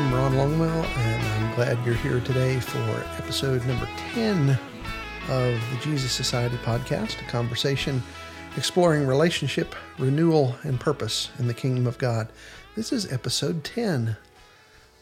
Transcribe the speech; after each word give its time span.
I'm 0.00 0.14
Ron 0.14 0.32
Longwell, 0.32 0.84
and 0.96 1.26
I'm 1.26 1.54
glad 1.56 1.84
you're 1.84 1.94
here 1.94 2.20
today 2.20 2.58
for 2.58 3.04
episode 3.18 3.62
number 3.66 3.86
10 4.14 4.48
of 4.48 4.58
the 5.28 5.78
Jesus 5.82 6.10
Society 6.10 6.56
podcast, 6.56 7.20
a 7.20 7.30
conversation 7.30 8.02
exploring 8.56 9.06
relationship, 9.06 9.74
renewal, 9.98 10.56
and 10.62 10.80
purpose 10.80 11.28
in 11.38 11.48
the 11.48 11.52
kingdom 11.52 11.86
of 11.86 11.98
God. 11.98 12.28
This 12.76 12.94
is 12.94 13.12
episode 13.12 13.62
10. 13.62 14.16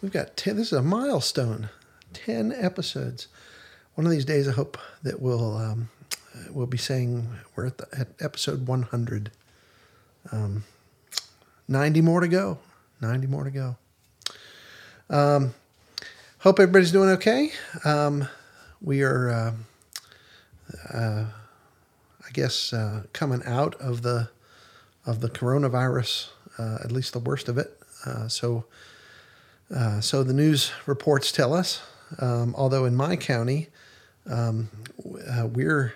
We've 0.03 0.11
got 0.11 0.37
10, 0.37 0.57
this 0.57 0.73
is 0.73 0.79
a 0.81 0.83
milestone, 0.83 1.69
10 2.13 2.51
episodes. 2.51 3.29
One 3.95 4.05
of 4.05 4.11
these 4.11 4.25
days, 4.25 4.49
I 4.49 4.53
hope 4.53 4.79
that 5.05 5.23
we'll, 5.23 5.57
um, 5.57 5.91
we'll 6.51 6.67
be 6.67 6.77
saying 6.77 7.29
we're 7.55 7.67
at, 7.67 7.79
the, 7.79 7.87
at 7.97 8.09
episode 8.19 8.67
100. 8.67 9.31
Um, 10.33 10.65
90 11.69 12.01
more 12.01 12.19
to 12.19 12.27
go. 12.27 12.59
90 13.01 13.29
more 13.29 13.45
to 13.45 13.53
go. 13.53 13.77
Um, 15.11 15.55
hope 16.41 16.61
everybody's 16.61 16.93
doing 16.93 17.11
okay. 17.11 17.53
Um, 17.85 18.29
we 18.81 19.03
are, 19.03 19.31
uh, 19.31 19.53
uh, 20.93 21.25
I 21.25 22.31
guess, 22.33 22.73
uh, 22.73 23.05
coming 23.13 23.43
out 23.45 23.75
of 23.77 24.03
the 24.03 24.29
of 25.07 25.21
the 25.21 25.31
coronavirus, 25.31 26.29
uh, 26.59 26.79
at 26.85 26.93
least 26.93 27.15
the 27.15 27.19
worst 27.19 27.49
of 27.49 27.57
it. 27.57 27.79
Uh, 28.05 28.29
so, 28.29 28.67
uh, 29.75 30.03
so 30.03 30.23
the 30.23 30.35
news 30.35 30.71
reports 30.85 31.33
tell 31.33 31.55
us. 31.55 31.81
Um, 32.19 32.55
although 32.59 32.85
in 32.85 32.95
my 32.95 33.17
county, 33.17 33.69
um, 34.31 34.69
we're 35.55 35.95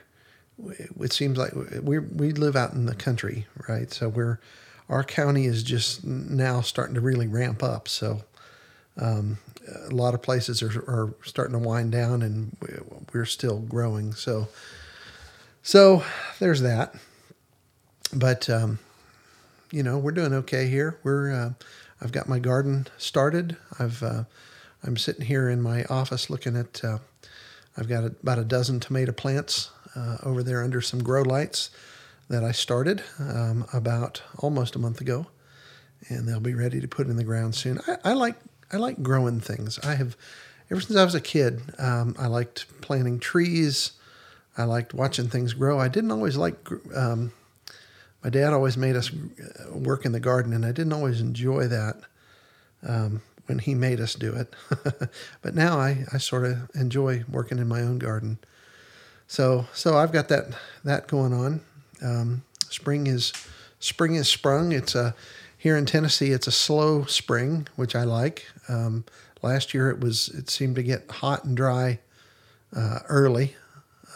it 0.59 1.13
seems 1.13 1.37
like 1.37 1.53
we 1.83 1.99
we 1.99 2.33
live 2.33 2.57
out 2.57 2.73
in 2.73 2.87
the 2.87 2.95
country, 2.95 3.47
right? 3.69 3.93
So 3.93 4.09
we're 4.09 4.41
our 4.89 5.05
county 5.05 5.47
is 5.47 5.63
just 5.63 6.05
now 6.05 6.61
starting 6.61 6.95
to 6.95 7.01
really 7.01 7.27
ramp 7.27 7.63
up. 7.63 7.89
So 7.89 8.23
um, 8.99 9.39
a 9.89 9.95
lot 9.95 10.15
of 10.15 10.23
places 10.23 10.63
are, 10.63 10.81
are 10.89 11.15
starting 11.25 11.53
to 11.53 11.59
wind 11.59 11.93
down, 11.93 12.23
and 12.23 12.57
we're 13.13 13.25
still 13.25 13.61
growing. 13.61 14.13
So, 14.13 14.49
so 15.63 16.03
there's 16.39 16.61
that. 16.63 16.95
But 18.15 18.51
um, 18.51 18.79
you 19.71 19.83
know, 19.83 19.99
we're 19.99 20.13
doing 20.13 20.35
okay 20.35 20.69
here. 20.69 20.99
We're 21.03 21.33
uh, 21.33 21.51
I've 22.01 22.13
got 22.13 22.29
my 22.29 22.39
garden 22.39 22.87
started. 22.99 23.57
I've 23.79 24.03
uh, 24.03 24.25
I'm 24.85 24.97
sitting 24.97 25.27
here 25.27 25.49
in 25.49 25.63
my 25.63 25.85
office 25.85 26.29
looking 26.29 26.57
at. 26.57 26.85
Uh, 26.85 26.99
I've 27.77 27.89
got 27.89 28.05
about 28.05 28.39
a 28.39 28.45
dozen 28.45 28.81
tomato 28.81 29.13
plants 29.13 29.71
uh, 29.97 30.19
over 30.25 30.43
there 30.43 30.63
under 30.63 30.83
some 30.83 31.03
grow 31.03 31.23
lights 31.23 31.71
that 32.29 32.45
I 32.45 32.53
started 32.53 33.03
um, 33.19 33.65
about 33.73 34.23
almost 34.39 34.77
a 34.77 34.79
month 34.79 35.01
ago, 35.01 35.27
and 36.09 36.29
they'll 36.29 36.41
be 36.41 36.55
ready 36.55 36.81
to 36.81 36.89
put 36.89 37.07
in 37.07 37.17
the 37.17 37.25
ground 37.25 37.55
soon. 37.55 37.81
I, 37.87 38.11
I 38.11 38.13
like 38.13 38.37
I 38.73 38.79
like 38.79 39.03
growing 39.03 39.41
things. 39.41 39.79
I 39.81 39.95
have 39.95 40.17
ever 40.71 40.81
since 40.81 40.99
I 40.99 41.05
was 41.05 41.15
a 41.15 41.21
kid. 41.21 41.61
Um, 41.79 42.17
I 42.19 42.27
liked 42.27 42.67
planting 42.81 43.21
trees. 43.21 43.93
I 44.57 44.65
liked 44.65 44.95
watching 44.95 45.29
things 45.29 45.53
grow. 45.53 45.79
I 45.79 45.89
didn't 45.89 46.11
always 46.11 46.37
like. 46.37 46.57
Um, 46.95 47.33
my 48.25 48.31
dad 48.31 48.53
always 48.53 48.77
made 48.77 48.97
us 48.97 49.11
uh, 49.11 49.77
work 49.77 50.05
in 50.05 50.13
the 50.13 50.21
garden, 50.21 50.53
and 50.53 50.65
I 50.65 50.73
didn't 50.73 50.93
always 50.93 51.21
enjoy 51.21 51.67
that 51.69 51.97
um, 52.87 53.21
when 53.47 53.59
he 53.59 53.75
made 53.75 54.01
us 54.01 54.15
do 54.15 54.33
it. 54.35 54.55
but 55.43 55.55
now 55.55 55.79
I, 55.79 56.05
I 56.13 56.19
sort 56.19 56.45
of 56.45 56.71
enjoy 56.75 57.25
working 57.29 57.59
in 57.59 57.69
my 57.69 57.81
own 57.81 57.99
garden. 57.99 58.39
So 59.27 59.67
so 59.75 59.97
I've 59.97 60.13
got 60.13 60.29
that 60.29 60.47
that 60.85 61.09
going 61.09 61.33
on. 61.33 61.61
Um, 62.03 62.43
spring 62.69 63.07
is 63.07 63.33
spring 63.81 64.15
is 64.15 64.29
sprung. 64.29 64.73
It's 64.73 64.95
a 64.95 65.15
here 65.63 65.77
in 65.77 65.87
Tennessee, 65.87 66.33
it's 66.33 66.49
a 66.49 66.53
slow 66.53 67.05
spring, 67.05 67.69
which 67.77 67.95
I 67.95 68.03
like. 68.03 68.49
Um, 68.69 69.05
last 69.43 69.73
year, 69.73 69.91
it 69.91 70.01
was 70.01 70.27
it 70.31 70.51
seemed 70.51 70.75
to 70.75 70.83
get 70.83 71.09
hot 71.09 71.45
and 71.45 71.57
dry 71.57 72.01
uh, 72.75 72.99
early, 73.09 73.55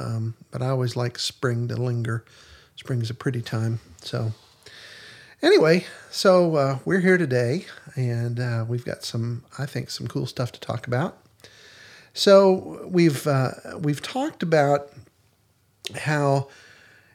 um, 0.01 0.35
but 0.51 0.61
I 0.61 0.71
always 0.71 0.97
like 0.97 1.21
spring 1.21 1.69
to 1.69 1.77
linger. 1.77 2.25
Spring's 2.75 3.11
a 3.11 3.15
pretty 3.15 3.43
time. 3.43 3.79
So, 4.01 4.33
anyway, 5.41 5.87
so 6.11 6.57
uh, 6.57 6.79
we're 6.85 6.99
here 6.99 7.17
today, 7.17 7.67
and 7.95 8.41
uh, 8.41 8.65
we've 8.67 8.85
got 8.85 9.05
some, 9.05 9.45
I 9.57 9.67
think, 9.67 9.91
some 9.91 10.09
cool 10.09 10.27
stuff 10.27 10.51
to 10.51 10.59
talk 10.59 10.89
about. 10.89 11.17
So 12.13 12.89
we've 12.89 13.25
uh, 13.25 13.51
we've 13.79 14.03
talked 14.03 14.43
about 14.43 14.91
how 15.95 16.49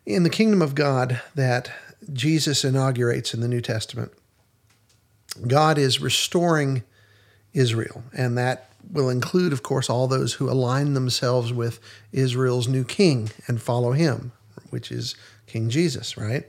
in 0.06 0.24
the 0.24 0.30
kingdom 0.30 0.62
of 0.62 0.74
God 0.74 1.20
that 1.36 1.70
Jesus 2.14 2.64
inaugurates 2.64 3.34
in 3.34 3.42
the 3.42 3.50
New 3.50 3.60
Testament 3.60 4.14
God 5.48 5.78
is 5.78 6.02
restoring 6.02 6.84
Israel, 7.54 8.04
and 8.16 8.38
that 8.38 8.70
will 8.92 9.10
include, 9.10 9.54
of 9.54 9.64
course, 9.64 9.90
all 9.90 10.08
those 10.08 10.34
who 10.34 10.50
align 10.50 10.94
themselves 10.94 11.54
with 11.54 11.80
Israel's 12.12 12.68
new 12.68 12.84
king 12.84 13.30
and 13.48 13.62
follow 13.62 13.92
him, 13.92 14.32
which 14.70 14.92
is 14.92 15.16
King 15.48 15.70
Jesus, 15.70 16.18
right? 16.18 16.46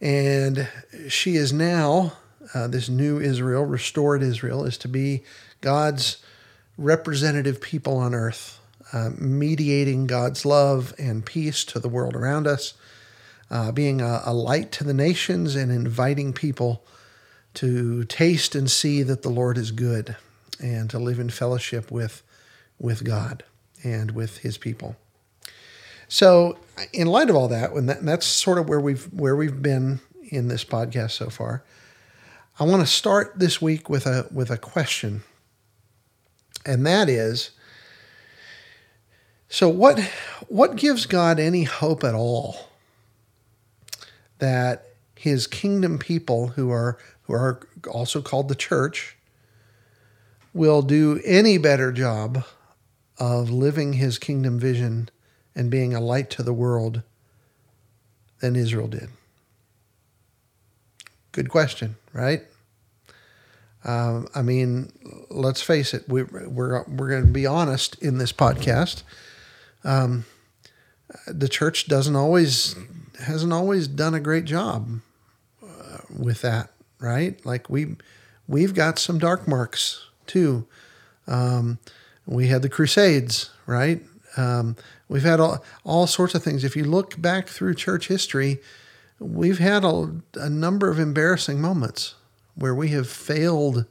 And 0.00 0.68
she 1.08 1.36
is 1.36 1.52
now, 1.52 2.12
uh, 2.54 2.66
this 2.66 2.88
new 2.88 3.20
Israel, 3.20 3.64
restored 3.64 4.22
Israel, 4.22 4.64
is 4.64 4.76
to 4.78 4.88
be 4.88 5.22
God's 5.60 6.18
representative 6.76 7.60
people 7.60 7.96
on 7.96 8.14
earth, 8.14 8.58
uh, 8.92 9.10
mediating 9.16 10.06
God's 10.06 10.44
love 10.44 10.92
and 10.98 11.24
peace 11.24 11.64
to 11.66 11.78
the 11.78 11.88
world 11.88 12.16
around 12.16 12.46
us, 12.46 12.74
uh, 13.50 13.70
being 13.70 14.00
a, 14.00 14.22
a 14.24 14.34
light 14.34 14.72
to 14.72 14.84
the 14.84 14.94
nations 14.94 15.54
and 15.54 15.70
inviting 15.70 16.32
people 16.32 16.84
to 17.54 18.04
taste 18.04 18.54
and 18.54 18.70
see 18.70 19.02
that 19.02 19.22
the 19.22 19.28
Lord 19.28 19.58
is 19.58 19.70
good 19.70 20.16
and 20.60 20.88
to 20.90 20.98
live 20.98 21.18
in 21.18 21.30
fellowship 21.30 21.90
with, 21.90 22.22
with 22.78 23.04
God 23.04 23.44
and 23.84 24.12
with 24.12 24.38
his 24.38 24.58
people. 24.58 24.96
So, 26.08 26.58
in 26.92 27.06
light 27.06 27.30
of 27.30 27.36
all 27.36 27.48
that, 27.48 27.72
when 27.72 27.86
that, 27.86 28.04
that's 28.04 28.26
sort 28.26 28.58
of 28.58 28.68
where 28.68 28.80
we've 28.80 29.04
where 29.14 29.34
we've 29.34 29.62
been 29.62 30.00
in 30.24 30.48
this 30.48 30.62
podcast 30.62 31.12
so 31.12 31.30
far, 31.30 31.64
I 32.58 32.64
want 32.64 32.82
to 32.82 32.86
start 32.86 33.38
this 33.38 33.62
week 33.62 33.88
with 33.88 34.06
a 34.06 34.28
with 34.30 34.50
a 34.50 34.58
question, 34.58 35.22
and 36.66 36.84
that 36.84 37.08
is: 37.08 37.52
so 39.48 39.70
what 39.70 40.00
what 40.48 40.76
gives 40.76 41.06
God 41.06 41.40
any 41.40 41.64
hope 41.64 42.04
at 42.04 42.14
all 42.14 42.68
that 44.38 44.88
His 45.14 45.46
kingdom 45.46 45.98
people 45.98 46.48
who 46.48 46.70
are 46.70 46.98
who 47.24 47.34
are 47.34 47.66
also 47.90 48.20
called 48.20 48.48
the 48.48 48.54
church, 48.54 49.16
will 50.52 50.82
do 50.82 51.20
any 51.24 51.58
better 51.58 51.92
job 51.92 52.44
of 53.18 53.50
living 53.50 53.94
his 53.94 54.18
kingdom 54.18 54.58
vision 54.58 55.08
and 55.54 55.70
being 55.70 55.94
a 55.94 56.00
light 56.00 56.30
to 56.30 56.42
the 56.42 56.52
world 56.52 57.02
than 58.40 58.56
Israel 58.56 58.88
did? 58.88 59.08
Good 61.30 61.48
question, 61.48 61.96
right? 62.12 62.42
Um, 63.84 64.28
I 64.34 64.42
mean, 64.42 64.92
let's 65.30 65.62
face 65.62 65.94
it. 65.94 66.08
We, 66.08 66.22
we're 66.22 66.84
we're 66.84 67.08
going 67.08 67.26
to 67.26 67.32
be 67.32 67.46
honest 67.46 68.00
in 68.02 68.18
this 68.18 68.32
podcast. 68.32 69.02
Um, 69.82 70.24
the 71.26 71.48
church 71.48 71.88
doesn't 71.88 72.14
always 72.14 72.76
hasn't 73.20 73.52
always 73.52 73.88
done 73.88 74.14
a 74.14 74.20
great 74.20 74.44
job 74.44 75.00
uh, 75.62 75.98
with 76.16 76.42
that 76.42 76.70
right? 77.02 77.44
Like 77.44 77.68
we 77.68 77.96
we've 78.46 78.74
got 78.74 78.98
some 78.98 79.18
dark 79.18 79.46
marks 79.46 80.08
too. 80.26 80.66
Um, 81.26 81.78
we 82.26 82.48
had 82.48 82.62
the 82.62 82.68
Crusades, 82.68 83.50
right? 83.66 84.02
Um, 84.36 84.76
we've 85.08 85.22
had 85.22 85.40
all, 85.40 85.64
all 85.84 86.06
sorts 86.06 86.34
of 86.34 86.42
things. 86.42 86.64
If 86.64 86.76
you 86.76 86.84
look 86.84 87.20
back 87.20 87.48
through 87.48 87.74
church 87.74 88.08
history, 88.08 88.60
we've 89.18 89.58
had 89.58 89.84
a, 89.84 90.10
a 90.34 90.48
number 90.48 90.90
of 90.90 90.98
embarrassing 90.98 91.60
moments 91.60 92.14
where 92.54 92.74
we 92.74 92.88
have 92.88 93.08
failed 93.08 93.86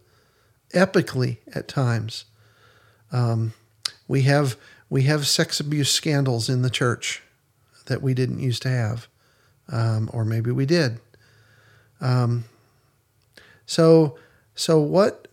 epically 0.73 1.37
at 1.53 1.67
times. 1.67 2.25
Um, 3.11 3.53
we 4.07 4.23
have 4.23 4.55
we 4.89 5.03
have 5.03 5.27
sex 5.27 5.59
abuse 5.59 5.89
scandals 5.89 6.49
in 6.49 6.63
the 6.63 6.69
church 6.69 7.21
that 7.85 8.01
we 8.01 8.13
didn't 8.13 8.39
used 8.39 8.61
to 8.63 8.69
have, 8.69 9.07
um, 9.69 10.09
or 10.13 10.25
maybe 10.25 10.51
we 10.51 10.65
did. 10.65 10.99
Um, 12.01 12.45
so 13.71 14.17
so 14.53 14.81
what 14.81 15.29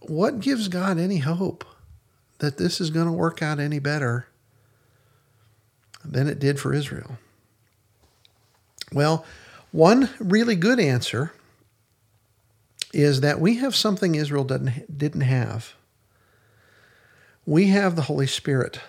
what 0.00 0.40
gives 0.40 0.68
God 0.68 0.98
any 0.98 1.20
hope 1.20 1.64
that 2.36 2.58
this 2.58 2.82
is 2.82 2.90
going 2.90 3.06
to 3.06 3.12
work 3.12 3.42
out 3.42 3.58
any 3.58 3.78
better 3.78 4.26
than 6.04 6.28
it 6.28 6.38
did 6.38 6.60
for 6.60 6.74
Israel? 6.74 7.16
Well, 8.92 9.24
one 9.72 10.10
really 10.18 10.54
good 10.54 10.78
answer 10.78 11.32
is 12.92 13.22
that 13.22 13.40
we 13.40 13.56
have 13.56 13.74
something 13.74 14.14
Israel 14.14 14.44
didn't, 14.44 14.98
didn't 14.98 15.22
have. 15.22 15.72
We 17.46 17.68
have 17.68 17.96
the 17.96 18.02
Holy 18.02 18.26
Spirit 18.26 18.80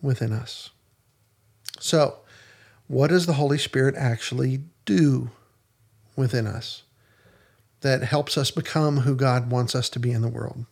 within 0.00 0.32
us. 0.32 0.70
So, 1.78 2.20
what 2.88 3.08
does 3.08 3.26
the 3.26 3.34
Holy 3.34 3.58
Spirit 3.58 3.94
actually 3.94 4.62
do 4.86 5.30
within 6.16 6.46
us? 6.46 6.84
That 7.80 8.02
helps 8.02 8.36
us 8.36 8.50
become 8.50 8.98
who 8.98 9.14
God 9.14 9.50
wants 9.50 9.74
us 9.74 9.88
to 9.90 9.98
be 9.98 10.10
in 10.10 10.22
the 10.22 10.28
world. 10.28 10.66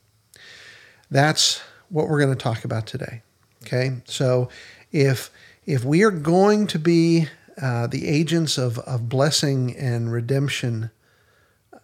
That's 1.11 1.61
what 1.89 2.09
we're 2.09 2.21
going 2.21 2.37
to 2.37 2.43
talk 2.43 2.65
about 2.65 2.87
today. 2.87 3.23
Okay, 3.65 3.97
so 4.05 4.49
if 4.93 5.31
if 5.67 5.85
we 5.85 6.03
are 6.03 6.11
going 6.11 6.67
to 6.69 6.79
be 6.79 7.29
uh, 7.61 7.87
the 7.87 8.07
agents 8.09 8.57
of, 8.57 8.79
of 8.81 9.09
blessing 9.09 9.77
and 9.77 10.13
redemption 10.13 10.91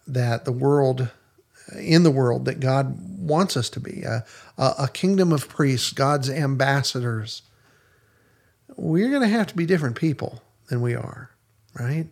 that 0.07 0.45
the 0.45 0.51
world 0.51 1.09
in 1.77 2.03
the 2.03 2.11
world 2.11 2.45
that 2.45 2.59
God 2.59 2.97
wants 3.19 3.57
us 3.57 3.69
to 3.71 3.79
be, 3.79 4.03
a, 4.03 4.23
a, 4.57 4.73
a 4.79 4.87
kingdom 4.87 5.31
of 5.31 5.49
priests, 5.49 5.91
God's 5.91 6.29
ambassadors, 6.29 7.41
we're 8.75 9.09
going 9.09 9.21
to 9.21 9.27
have 9.27 9.47
to 9.47 9.55
be 9.55 9.65
different 9.65 9.95
people 9.95 10.43
than 10.69 10.81
we 10.81 10.95
are, 10.95 11.31
right? 11.73 12.07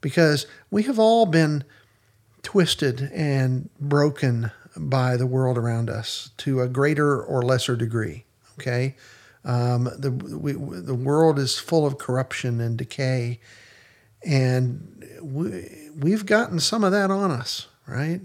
Because 0.00 0.46
we 0.70 0.84
have 0.84 0.98
all 0.98 1.26
been 1.26 1.64
twisted 2.42 3.10
and 3.12 3.68
broken 3.80 4.50
by 4.76 5.16
the 5.16 5.26
world 5.26 5.58
around 5.58 5.90
us 5.90 6.30
to 6.38 6.60
a 6.60 6.68
greater 6.68 7.22
or 7.22 7.42
lesser 7.42 7.76
degree. 7.76 8.24
Okay, 8.58 8.96
um, 9.44 9.84
the 9.84 10.10
we, 10.10 10.52
the 10.52 10.94
world 10.94 11.38
is 11.38 11.58
full 11.58 11.86
of 11.86 11.98
corruption 11.98 12.60
and 12.60 12.76
decay, 12.76 13.40
and 14.24 15.04
we, 15.22 15.90
we've 15.96 16.26
gotten 16.26 16.60
some 16.60 16.84
of 16.84 16.92
that 16.92 17.10
on 17.10 17.30
us. 17.30 17.66
Right, 17.86 18.20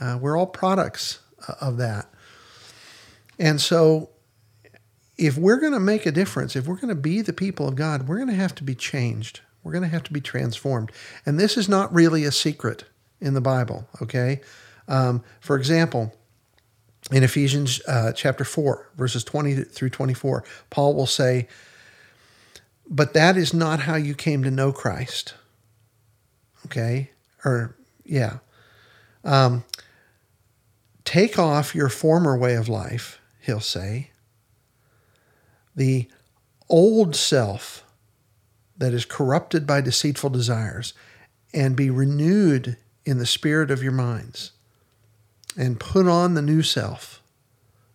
uh, 0.00 0.18
we're 0.20 0.36
all 0.36 0.46
products 0.46 1.20
of 1.60 1.76
that, 1.78 2.08
and 3.38 3.60
so 3.60 4.10
if 5.16 5.38
we're 5.38 5.60
going 5.60 5.72
to 5.72 5.80
make 5.80 6.04
a 6.04 6.12
difference, 6.12 6.56
if 6.56 6.66
we're 6.66 6.76
going 6.76 6.88
to 6.88 6.94
be 6.94 7.22
the 7.22 7.32
people 7.32 7.66
of 7.66 7.74
God, 7.74 8.06
we're 8.06 8.16
going 8.16 8.28
to 8.28 8.34
have 8.34 8.54
to 8.56 8.64
be 8.64 8.74
changed. 8.74 9.40
We're 9.62 9.72
going 9.72 9.84
to 9.84 9.88
have 9.88 10.04
to 10.04 10.12
be 10.12 10.20
transformed, 10.20 10.92
and 11.24 11.40
this 11.40 11.56
is 11.56 11.68
not 11.68 11.94
really 11.94 12.24
a 12.24 12.32
secret 12.32 12.84
in 13.20 13.34
the 13.34 13.40
Bible. 13.40 13.88
Okay. 14.02 14.40
Um, 14.88 15.22
for 15.40 15.56
example, 15.56 16.14
in 17.10 17.22
Ephesians 17.22 17.80
uh, 17.86 18.12
chapter 18.12 18.44
4, 18.44 18.90
verses 18.96 19.24
20 19.24 19.54
through 19.62 19.90
24, 19.90 20.44
Paul 20.70 20.94
will 20.94 21.06
say, 21.06 21.48
But 22.88 23.14
that 23.14 23.36
is 23.36 23.54
not 23.54 23.80
how 23.80 23.96
you 23.96 24.14
came 24.14 24.42
to 24.42 24.50
know 24.50 24.72
Christ. 24.72 25.34
Okay? 26.66 27.10
Or, 27.44 27.76
yeah. 28.04 28.38
Um, 29.24 29.64
Take 31.06 31.38
off 31.38 31.72
your 31.72 31.88
former 31.88 32.36
way 32.36 32.56
of 32.56 32.68
life, 32.68 33.20
he'll 33.40 33.60
say. 33.60 34.10
The 35.76 36.08
old 36.68 37.14
self 37.14 37.84
that 38.76 38.92
is 38.92 39.04
corrupted 39.04 39.68
by 39.68 39.80
deceitful 39.80 40.30
desires, 40.30 40.94
and 41.54 41.76
be 41.76 41.90
renewed 41.90 42.76
in 43.06 43.18
the 43.18 43.24
spirit 43.24 43.70
of 43.70 43.82
your 43.82 43.92
minds 43.92 44.52
and 45.56 45.80
put 45.80 46.06
on 46.06 46.34
the 46.34 46.42
new 46.42 46.62
self, 46.62 47.22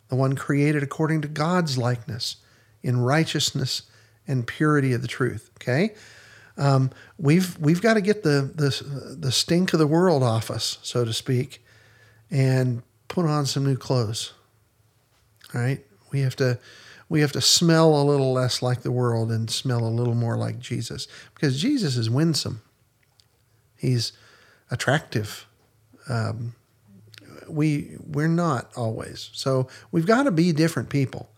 the 0.08 0.16
one 0.16 0.36
created 0.36 0.82
according 0.82 1.22
to 1.22 1.28
God's 1.28 1.78
likeness 1.78 2.38
in 2.82 3.00
righteousness 3.00 3.84
and 4.28 4.48
purity 4.48 4.94
of 4.94 5.02
the 5.02 5.08
truth. 5.08 5.52
Okay, 5.62 5.94
um, 6.58 6.90
we've 7.20 7.58
we've 7.60 7.82
got 7.82 7.96
to 7.96 8.02
get 8.02 8.24
the, 8.24 8.52
the 8.56 9.16
the 9.18 9.32
stink 9.32 9.74
of 9.74 9.80
the 9.80 9.88
world 9.88 10.24
off 10.24 10.50
us, 10.50 10.80
so 10.82 11.06
to 11.06 11.14
speak, 11.14 11.64
and 12.32 12.82
put 13.08 13.26
on 13.26 13.46
some 13.46 13.66
new 13.66 13.78
clothes. 13.78 14.34
All 15.54 15.62
right, 15.62 15.86
we 16.12 16.22
have 16.22 16.36
to 16.38 16.58
we 17.10 17.20
have 17.20 17.34
to 17.34 17.42
smell 17.42 18.02
a 18.02 18.04
little 18.04 18.32
less 18.32 18.62
like 18.62 18.82
the 18.82 18.92
world 18.92 19.32
and 19.32 19.50
smell 19.52 19.84
a 19.84 19.90
little 19.90 20.16
more 20.16 20.38
like 20.38 20.60
Jesus 20.60 21.08
because 21.36 21.62
Jesus 21.62 21.98
is 21.98 22.10
winsome. 22.10 22.62
He's 23.78 24.14
attractive. 24.72 25.46
Um, 26.10 26.56
we 27.48 27.98
we're 28.00 28.28
not 28.28 28.72
always. 28.76 29.30
So 29.34 29.68
we've 29.92 30.08
got 30.08 30.24
to 30.24 30.32
be 30.32 30.52
different 30.52 30.90
people. 30.90 31.30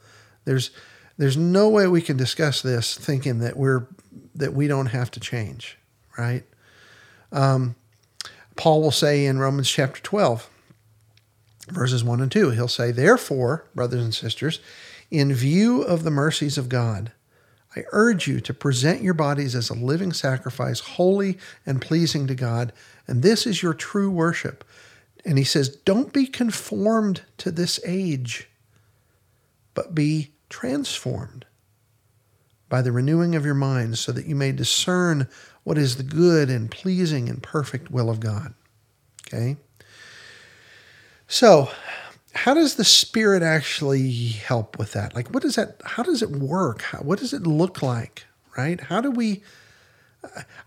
There's 0.45 0.71
there's 1.18 1.38
no 1.38 1.69
way 1.69 1.88
we 1.88 2.01
can 2.01 2.18
discuss 2.18 2.62
this 2.62 2.95
thinking 2.95 3.39
that 3.39 3.57
we're 3.57 3.88
that 4.35 4.53
we 4.53 4.68
don't 4.68 4.88
have 4.88 5.12
to 5.12 5.19
change, 5.19 5.77
right? 6.18 6.44
Um, 7.31 7.75
Paul 8.56 8.81
will 8.81 8.91
say 8.91 9.25
in 9.25 9.39
Romans 9.39 9.69
chapter 9.69 10.01
12, 10.01 10.50
verses 11.69 12.03
1 12.03 12.21
and 12.21 12.31
2, 12.31 12.51
he'll 12.51 12.68
say, 12.68 12.91
Therefore, 12.91 13.65
brothers 13.74 14.03
and 14.03 14.13
sisters, 14.13 14.59
in 15.09 15.33
view 15.33 15.81
of 15.81 16.03
the 16.03 16.12
mercies 16.12 16.57
of 16.57 16.69
God, 16.69 17.12
I 17.75 17.83
urge 17.91 18.27
you 18.27 18.39
to 18.41 18.53
present 18.53 19.01
your 19.01 19.13
bodies 19.13 19.55
as 19.55 19.69
a 19.69 19.73
living 19.73 20.13
sacrifice, 20.13 20.79
holy 20.79 21.37
and 21.65 21.81
pleasing 21.81 22.27
to 22.27 22.35
God, 22.35 22.71
and 23.07 23.21
this 23.21 23.47
is 23.47 23.63
your 23.63 23.73
true 23.73 24.09
worship. 24.09 24.63
And 25.25 25.37
he 25.37 25.43
says, 25.43 25.69
Don't 25.69 26.13
be 26.13 26.27
conformed 26.27 27.21
to 27.37 27.51
this 27.51 27.79
age, 27.85 28.49
but 29.73 29.95
be 29.95 30.33
transformed 30.49 31.45
by 32.69 32.81
the 32.81 32.91
renewing 32.91 33.35
of 33.35 33.45
your 33.45 33.53
minds, 33.53 33.99
so 33.99 34.11
that 34.11 34.25
you 34.25 34.35
may 34.35 34.51
discern 34.51 35.27
what 35.63 35.77
is 35.77 35.95
the 35.95 36.03
good 36.03 36.49
and 36.49 36.69
pleasing 36.69 37.29
and 37.29 37.41
perfect 37.41 37.91
will 37.91 38.09
of 38.09 38.19
God. 38.19 38.53
Okay? 39.27 39.57
So, 41.27 41.71
how 42.33 42.53
does 42.53 42.75
the 42.75 42.83
Spirit 42.83 43.44
actually 43.44 44.12
help 44.12 44.80
with 44.80 44.94
that? 44.94 45.15
Like, 45.15 45.30
what 45.30 45.44
does 45.44 45.56
that, 45.56 45.81
how 45.85 46.03
does 46.03 46.21
it 46.21 46.31
work? 46.31 46.81
How, 46.81 47.00
what 47.00 47.19
does 47.19 47.33
it 47.33 47.44
look 47.44 47.81
like? 47.81 48.25
Right? 48.57 48.80
How 48.80 49.01
do 49.01 49.12
we, 49.12 49.44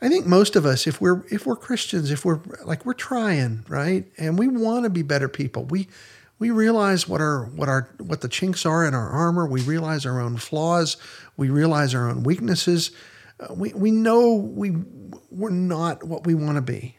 I 0.00 0.08
think 0.08 0.26
most 0.26 0.56
of 0.56 0.66
us, 0.66 0.86
if 0.86 1.00
we're 1.00 1.24
if 1.30 1.46
we're 1.46 1.56
Christians, 1.56 2.10
if 2.10 2.24
we're 2.24 2.40
like 2.64 2.84
we're 2.84 2.92
trying, 2.92 3.64
right, 3.68 4.04
and 4.18 4.38
we 4.38 4.48
want 4.48 4.84
to 4.84 4.90
be 4.90 5.02
better 5.02 5.28
people, 5.28 5.64
we 5.64 5.88
we 6.38 6.50
realize 6.50 7.08
what 7.08 7.20
our 7.20 7.46
what 7.46 7.68
our 7.68 7.88
what 7.98 8.20
the 8.20 8.28
chinks 8.28 8.66
are 8.66 8.84
in 8.84 8.94
our 8.94 9.08
armor. 9.08 9.46
We 9.46 9.62
realize 9.62 10.04
our 10.04 10.20
own 10.20 10.36
flaws. 10.36 10.96
We 11.36 11.48
realize 11.48 11.94
our 11.94 12.08
own 12.08 12.22
weaknesses. 12.22 12.90
Uh, 13.40 13.54
we 13.54 13.72
we 13.72 13.90
know 13.90 14.34
we 14.34 14.72
we're 15.30 15.50
not 15.50 16.04
what 16.04 16.26
we 16.26 16.34
want 16.34 16.56
to 16.56 16.62
be. 16.62 16.98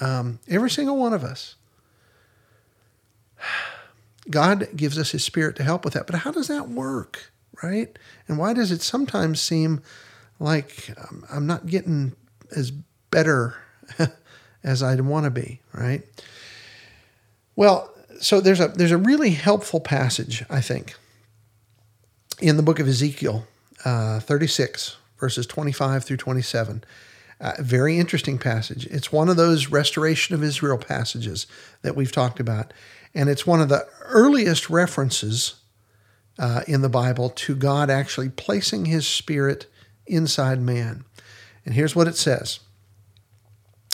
Um, 0.00 0.40
every 0.48 0.70
single 0.70 0.96
one 0.96 1.12
of 1.12 1.22
us. 1.22 1.56
God 4.30 4.68
gives 4.76 4.98
us 4.98 5.10
His 5.10 5.24
Spirit 5.24 5.56
to 5.56 5.64
help 5.64 5.84
with 5.84 5.94
that, 5.94 6.06
but 6.06 6.16
how 6.16 6.30
does 6.30 6.48
that 6.48 6.68
work, 6.68 7.32
right? 7.62 7.96
And 8.28 8.38
why 8.38 8.54
does 8.54 8.70
it 8.70 8.82
sometimes 8.82 9.40
seem 9.40 9.82
like 10.38 10.90
um, 10.96 11.24
I'm 11.30 11.46
not 11.46 11.66
getting 11.66 12.14
as 12.56 12.70
better 13.10 13.56
as 14.64 14.82
I'd 14.82 15.00
want 15.00 15.24
to 15.24 15.30
be, 15.30 15.60
right? 15.72 16.02
Well, 17.56 17.92
so 18.20 18.40
there's 18.40 18.60
a 18.60 18.68
there's 18.68 18.92
a 18.92 18.98
really 18.98 19.30
helpful 19.30 19.80
passage 19.80 20.44
I 20.48 20.60
think 20.60 20.94
in 22.40 22.56
the 22.56 22.62
book 22.62 22.78
of 22.78 22.88
Ezekiel, 22.88 23.46
uh, 23.84 24.20
36 24.20 24.96
verses 25.18 25.46
25 25.46 26.04
through 26.04 26.16
27. 26.16 26.82
Uh, 27.40 27.52
very 27.60 27.98
interesting 27.98 28.38
passage. 28.38 28.86
It's 28.86 29.12
one 29.12 29.28
of 29.28 29.36
those 29.36 29.68
restoration 29.68 30.34
of 30.34 30.42
Israel 30.42 30.78
passages 30.78 31.46
that 31.82 31.96
we've 31.96 32.12
talked 32.12 32.40
about, 32.40 32.72
and 33.14 33.28
it's 33.28 33.46
one 33.46 33.60
of 33.60 33.68
the 33.68 33.86
earliest 34.02 34.70
references 34.70 35.54
uh, 36.38 36.62
in 36.66 36.82
the 36.82 36.88
Bible 36.88 37.30
to 37.30 37.54
God 37.54 37.90
actually 37.90 38.28
placing 38.28 38.86
His 38.86 39.06
Spirit 39.06 39.66
inside 40.06 40.60
man. 40.60 41.04
And 41.64 41.74
here's 41.74 41.94
what 41.94 42.08
it 42.08 42.16
says. 42.16 42.60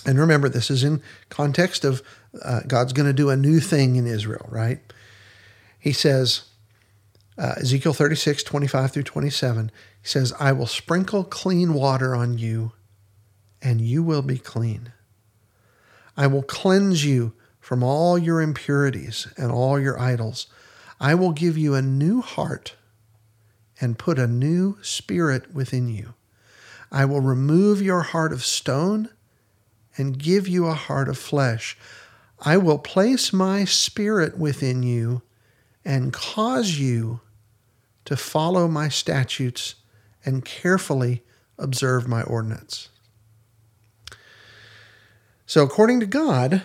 And 0.06 0.18
remember, 0.18 0.48
this 0.48 0.70
is 0.70 0.84
in 0.84 1.02
context 1.28 1.84
of 1.84 2.02
uh, 2.42 2.60
God's 2.66 2.92
going 2.92 3.08
to 3.08 3.12
do 3.12 3.30
a 3.30 3.36
new 3.36 3.60
thing 3.60 3.96
in 3.96 4.06
Israel, 4.06 4.46
right? 4.48 4.80
He 5.78 5.92
says, 5.92 6.44
uh, 7.36 7.54
Ezekiel 7.58 7.92
36, 7.92 8.42
25 8.42 8.92
through 8.92 9.02
27, 9.02 9.70
he 10.00 10.08
says, 10.08 10.32
I 10.38 10.52
will 10.52 10.66
sprinkle 10.66 11.24
clean 11.24 11.74
water 11.74 12.14
on 12.14 12.38
you, 12.38 12.72
and 13.60 13.80
you 13.80 14.02
will 14.02 14.22
be 14.22 14.38
clean. 14.38 14.92
I 16.16 16.26
will 16.26 16.42
cleanse 16.42 17.04
you 17.04 17.32
from 17.68 17.82
all 17.82 18.16
your 18.16 18.40
impurities 18.40 19.28
and 19.36 19.52
all 19.52 19.78
your 19.78 20.00
idols. 20.00 20.46
I 20.98 21.14
will 21.14 21.32
give 21.32 21.58
you 21.58 21.74
a 21.74 21.82
new 21.82 22.22
heart 22.22 22.76
and 23.78 23.98
put 23.98 24.18
a 24.18 24.26
new 24.26 24.78
spirit 24.80 25.52
within 25.52 25.90
you. 25.90 26.14
I 26.90 27.04
will 27.04 27.20
remove 27.20 27.82
your 27.82 28.00
heart 28.00 28.32
of 28.32 28.42
stone 28.42 29.10
and 29.98 30.18
give 30.18 30.48
you 30.48 30.64
a 30.64 30.72
heart 30.72 31.10
of 31.10 31.18
flesh. 31.18 31.76
I 32.40 32.56
will 32.56 32.78
place 32.78 33.34
my 33.34 33.66
spirit 33.66 34.38
within 34.38 34.82
you 34.82 35.20
and 35.84 36.10
cause 36.10 36.78
you 36.78 37.20
to 38.06 38.16
follow 38.16 38.66
my 38.66 38.88
statutes 38.88 39.74
and 40.24 40.42
carefully 40.42 41.22
observe 41.58 42.08
my 42.08 42.22
ordinance. 42.22 42.88
So, 45.44 45.62
according 45.62 46.00
to 46.00 46.06
God, 46.06 46.62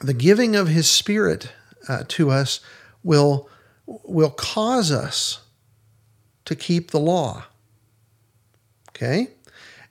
the 0.00 0.14
giving 0.14 0.56
of 0.56 0.68
his 0.68 0.88
spirit 0.88 1.52
uh, 1.88 2.04
to 2.08 2.30
us 2.30 2.60
will 3.02 3.48
will 3.86 4.30
cause 4.30 4.92
us 4.92 5.40
to 6.44 6.54
keep 6.54 6.90
the 6.90 7.00
law. 7.00 7.44
Okay? 8.90 9.28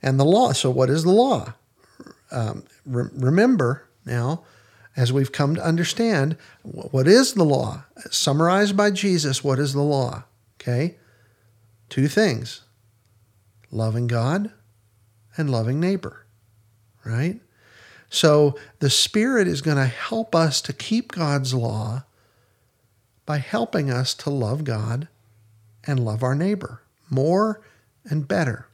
And 0.01 0.20
the 0.20 0.25
law, 0.25 0.54
so 0.54 0.70
what 0.70 0.89
is 0.89 1.04
the 1.04 1.12
law? 1.12 1.54
um, 2.32 2.63
re- 2.86 3.10
remember 3.13 3.88
now, 4.06 4.44
as 4.96 5.13
we've 5.13 5.32
come 5.32 5.56
to 5.56 5.63
understand, 5.63 6.36
what 6.63 7.08
is 7.08 7.34
the 7.34 7.46
law? 7.46 7.84
Summarized 8.12 8.75
by 8.75 8.92
Jesus, 8.92 9.44
what 9.44 9.60
is 9.60 9.74
the 9.74 9.82
law? 9.82 10.24
Okay? 10.60 10.98
Two 11.89 12.08
things 12.08 12.62
loving 13.72 14.08
God 14.08 14.51
and 15.38 15.50
loving 15.50 15.80
neighbor, 15.80 16.25
right? 17.06 17.39
So 18.10 18.58
the 18.80 18.89
Spirit 18.89 19.48
is 19.48 19.62
going 19.62 19.78
to 19.78 19.86
help 19.86 20.36
us 20.36 20.62
to 20.62 20.74
keep 20.74 21.12
God's 21.12 21.54
law 21.54 22.04
by 23.25 23.38
helping 23.38 23.92
us 23.92 24.13
to 24.16 24.30
love 24.30 24.63
God 24.63 25.08
and 25.86 26.04
love 26.04 26.24
our 26.24 26.36
neighbor 26.36 26.82
more 27.10 27.62
and 28.06 28.28
better. 28.28 28.68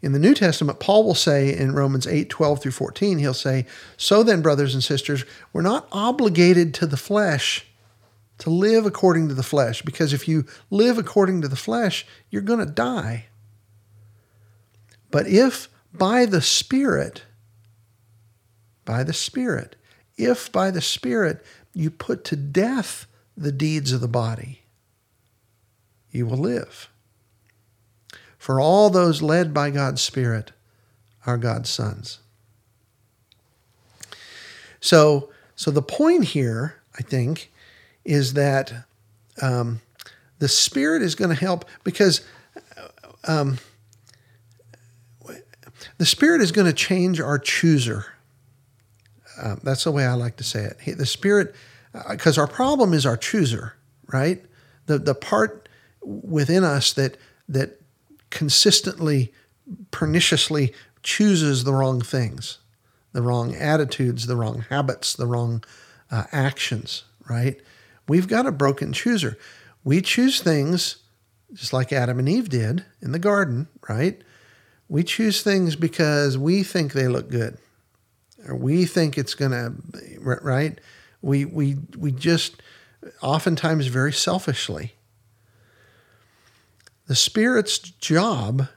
In 0.00 0.12
the 0.12 0.20
New 0.20 0.34
Testament, 0.34 0.78
Paul 0.78 1.02
will 1.02 1.14
say 1.14 1.56
in 1.56 1.72
Romans 1.72 2.06
8 2.06 2.30
12 2.30 2.62
through 2.62 2.72
14, 2.72 3.18
he'll 3.18 3.34
say, 3.34 3.66
So 3.96 4.22
then, 4.22 4.42
brothers 4.42 4.74
and 4.74 4.84
sisters, 4.84 5.24
we're 5.52 5.62
not 5.62 5.88
obligated 5.90 6.72
to 6.74 6.86
the 6.86 6.96
flesh 6.96 7.66
to 8.38 8.50
live 8.50 8.86
according 8.86 9.26
to 9.28 9.34
the 9.34 9.42
flesh, 9.42 9.82
because 9.82 10.12
if 10.12 10.28
you 10.28 10.46
live 10.70 10.98
according 10.98 11.42
to 11.42 11.48
the 11.48 11.56
flesh, 11.56 12.06
you're 12.30 12.42
going 12.42 12.60
to 12.60 12.66
die. 12.66 13.26
But 15.10 15.26
if 15.26 15.68
by 15.98 16.26
the 16.26 16.42
Spirit, 16.42 17.22
by 18.84 19.02
the 19.02 19.12
Spirit, 19.12 19.76
if 20.16 20.50
by 20.50 20.70
the 20.70 20.80
Spirit 20.80 21.44
you 21.74 21.90
put 21.90 22.24
to 22.24 22.36
death 22.36 23.06
the 23.36 23.52
deeds 23.52 23.92
of 23.92 24.00
the 24.00 24.08
body, 24.08 24.62
you 26.10 26.26
will 26.26 26.38
live. 26.38 26.88
For 28.38 28.60
all 28.60 28.90
those 28.90 29.20
led 29.20 29.52
by 29.52 29.70
God's 29.70 30.00
Spirit 30.00 30.52
are 31.26 31.36
God's 31.36 31.68
sons. 31.68 32.18
So, 34.80 35.30
so 35.56 35.70
the 35.70 35.82
point 35.82 36.24
here, 36.24 36.76
I 36.98 37.02
think, 37.02 37.52
is 38.04 38.34
that 38.34 38.72
um, 39.42 39.80
the 40.38 40.48
Spirit 40.48 41.02
is 41.02 41.14
going 41.14 41.34
to 41.34 41.40
help 41.40 41.64
because 41.84 42.22
um, 43.24 43.58
the 45.98 46.06
Spirit 46.06 46.40
is 46.40 46.52
going 46.52 46.66
to 46.66 46.72
change 46.72 47.20
our 47.20 47.38
chooser. 47.38 48.06
Uh, 49.40 49.56
that's 49.62 49.84
the 49.84 49.92
way 49.92 50.06
I 50.06 50.14
like 50.14 50.36
to 50.36 50.44
say 50.44 50.64
it. 50.64 50.98
The 50.98 51.06
Spirit, 51.06 51.54
because 52.10 52.38
uh, 52.38 52.42
our 52.42 52.46
problem 52.46 52.92
is 52.92 53.06
our 53.06 53.16
chooser, 53.16 53.74
right? 54.12 54.44
The 54.86 54.98
the 54.98 55.14
part 55.14 55.68
within 56.02 56.64
us 56.64 56.92
that 56.94 57.16
that 57.48 57.80
consistently, 58.30 59.32
perniciously 59.90 60.72
chooses 61.02 61.64
the 61.64 61.72
wrong 61.72 62.00
things, 62.00 62.58
the 63.12 63.22
wrong 63.22 63.54
attitudes, 63.54 64.26
the 64.26 64.36
wrong 64.36 64.64
habits, 64.70 65.14
the 65.14 65.26
wrong 65.26 65.64
uh, 66.10 66.24
actions, 66.32 67.04
right? 67.28 67.60
We've 68.06 68.28
got 68.28 68.46
a 68.46 68.52
broken 68.52 68.92
chooser. 68.92 69.38
We 69.84 70.00
choose 70.00 70.40
things 70.40 70.96
just 71.52 71.72
like 71.72 71.92
Adam 71.92 72.18
and 72.18 72.28
Eve 72.28 72.48
did 72.48 72.84
in 73.00 73.12
the 73.12 73.18
garden, 73.18 73.68
right? 73.88 74.20
We 74.88 75.04
choose 75.04 75.42
things 75.42 75.76
because 75.76 76.38
we 76.38 76.62
think 76.62 76.92
they 76.92 77.08
look 77.08 77.30
good, 77.30 77.58
or 78.46 78.54
we 78.54 78.86
think 78.86 79.18
it's 79.18 79.34
to, 79.50 79.74
right? 80.20 80.78
We 81.20 81.44
we 81.44 81.76
we 81.96 82.12
just 82.12 82.62
oftentimes 83.22 83.86
very 83.86 84.12
selfishly 84.12 84.94
the 87.08 87.16
Spirit's 87.16 87.78
job 87.78 88.68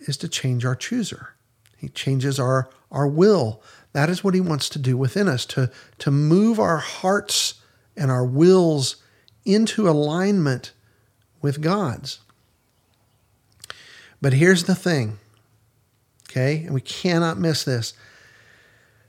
is 0.00 0.18
to 0.18 0.28
change 0.28 0.66
our 0.66 0.76
chooser. 0.76 1.30
He 1.78 1.88
changes 1.88 2.38
our, 2.38 2.68
our 2.92 3.06
will. 3.06 3.62
That 3.94 4.10
is 4.10 4.22
what 4.22 4.34
He 4.34 4.40
wants 4.40 4.68
to 4.70 4.78
do 4.78 4.98
within 4.98 5.28
us, 5.28 5.46
to, 5.46 5.70
to 5.98 6.10
move 6.10 6.60
our 6.60 6.76
hearts 6.76 7.54
and 7.96 8.10
our 8.10 8.24
wills 8.24 8.96
into 9.46 9.88
alignment 9.88 10.72
with 11.40 11.62
God's. 11.62 12.20
But 14.20 14.34
here's 14.34 14.64
the 14.64 14.74
thing, 14.74 15.18
okay? 16.30 16.62
And 16.64 16.74
we 16.74 16.80
cannot 16.80 17.38
miss 17.38 17.64
this. 17.64 17.92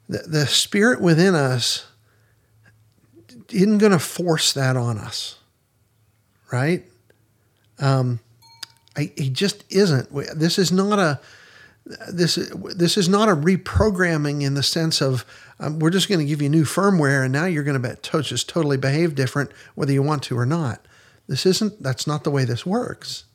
The, 0.10 0.20
the 0.20 0.48
Spirit 0.48 1.02
within 1.02 1.36
us 1.36 1.86
isn't 3.50 3.78
going 3.78 3.92
to 3.92 4.00
force 4.00 4.54
that 4.54 4.76
on 4.76 4.98
us, 4.98 5.38
right? 6.52 6.84
Um, 7.80 8.20
I, 8.98 9.12
he 9.16 9.30
just 9.30 9.64
isn't. 9.70 10.10
This 10.38 10.60
is 10.60 10.72
not 10.72 11.00
a 11.00 11.20
this 12.12 12.36
this 12.36 12.96
is 12.98 13.10
not 13.10 13.28
a 13.28 13.36
reprogramming 13.36 14.44
in 14.44 14.54
the 14.54 14.64
sense 14.64 15.02
of 15.02 15.26
um, 15.60 15.80
we're 15.80 15.90
just 15.90 16.08
going 16.08 16.20
to 16.20 16.26
give 16.26 16.42
you 16.42 16.50
new 16.50 16.64
firmware 16.64 17.24
and 17.24 17.34
now 17.34 17.46
you're 17.46 17.64
going 17.64 17.82
to- 17.82 18.22
just 18.22 18.48
totally 18.48 18.78
behave 18.78 19.16
different 19.16 19.52
whether 19.76 19.92
you 19.92 20.04
want 20.04 20.24
to 20.24 20.38
or 20.38 20.46
not. 20.46 20.86
This 21.28 21.46
isn't. 21.46 21.82
That's 21.82 22.06
not 22.06 22.24
the 22.24 22.32
way 22.32 22.46
this 22.46 22.66
works. 22.66 23.26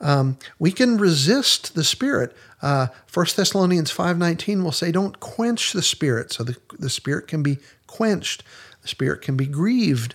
Um, 0.00 0.38
we 0.58 0.70
can 0.70 0.96
resist 0.96 1.74
the 1.74 1.84
spirit. 1.84 2.36
Uh, 2.62 2.88
1 3.12 3.26
Thessalonians 3.36 3.92
5.19 3.92 4.62
will 4.62 4.72
say, 4.72 4.92
don't 4.92 5.18
quench 5.20 5.72
the 5.72 5.82
spirit. 5.82 6.32
So 6.32 6.44
the, 6.44 6.56
the 6.78 6.90
spirit 6.90 7.26
can 7.26 7.42
be 7.42 7.58
quenched. 7.86 8.44
The 8.82 8.88
spirit 8.88 9.22
can 9.22 9.36
be 9.36 9.46
grieved. 9.46 10.14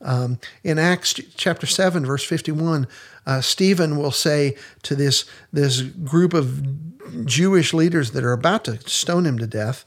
Um, 0.00 0.38
in 0.62 0.78
Acts 0.78 1.14
chapter 1.36 1.66
7, 1.66 2.04
verse 2.04 2.24
51, 2.24 2.86
uh, 3.26 3.40
Stephen 3.40 3.96
will 3.96 4.12
say 4.12 4.56
to 4.82 4.94
this, 4.94 5.24
this 5.52 5.80
group 5.82 6.34
of 6.34 7.24
Jewish 7.24 7.72
leaders 7.72 8.12
that 8.12 8.24
are 8.24 8.32
about 8.32 8.64
to 8.64 8.78
stone 8.88 9.26
him 9.26 9.38
to 9.38 9.46
death, 9.46 9.84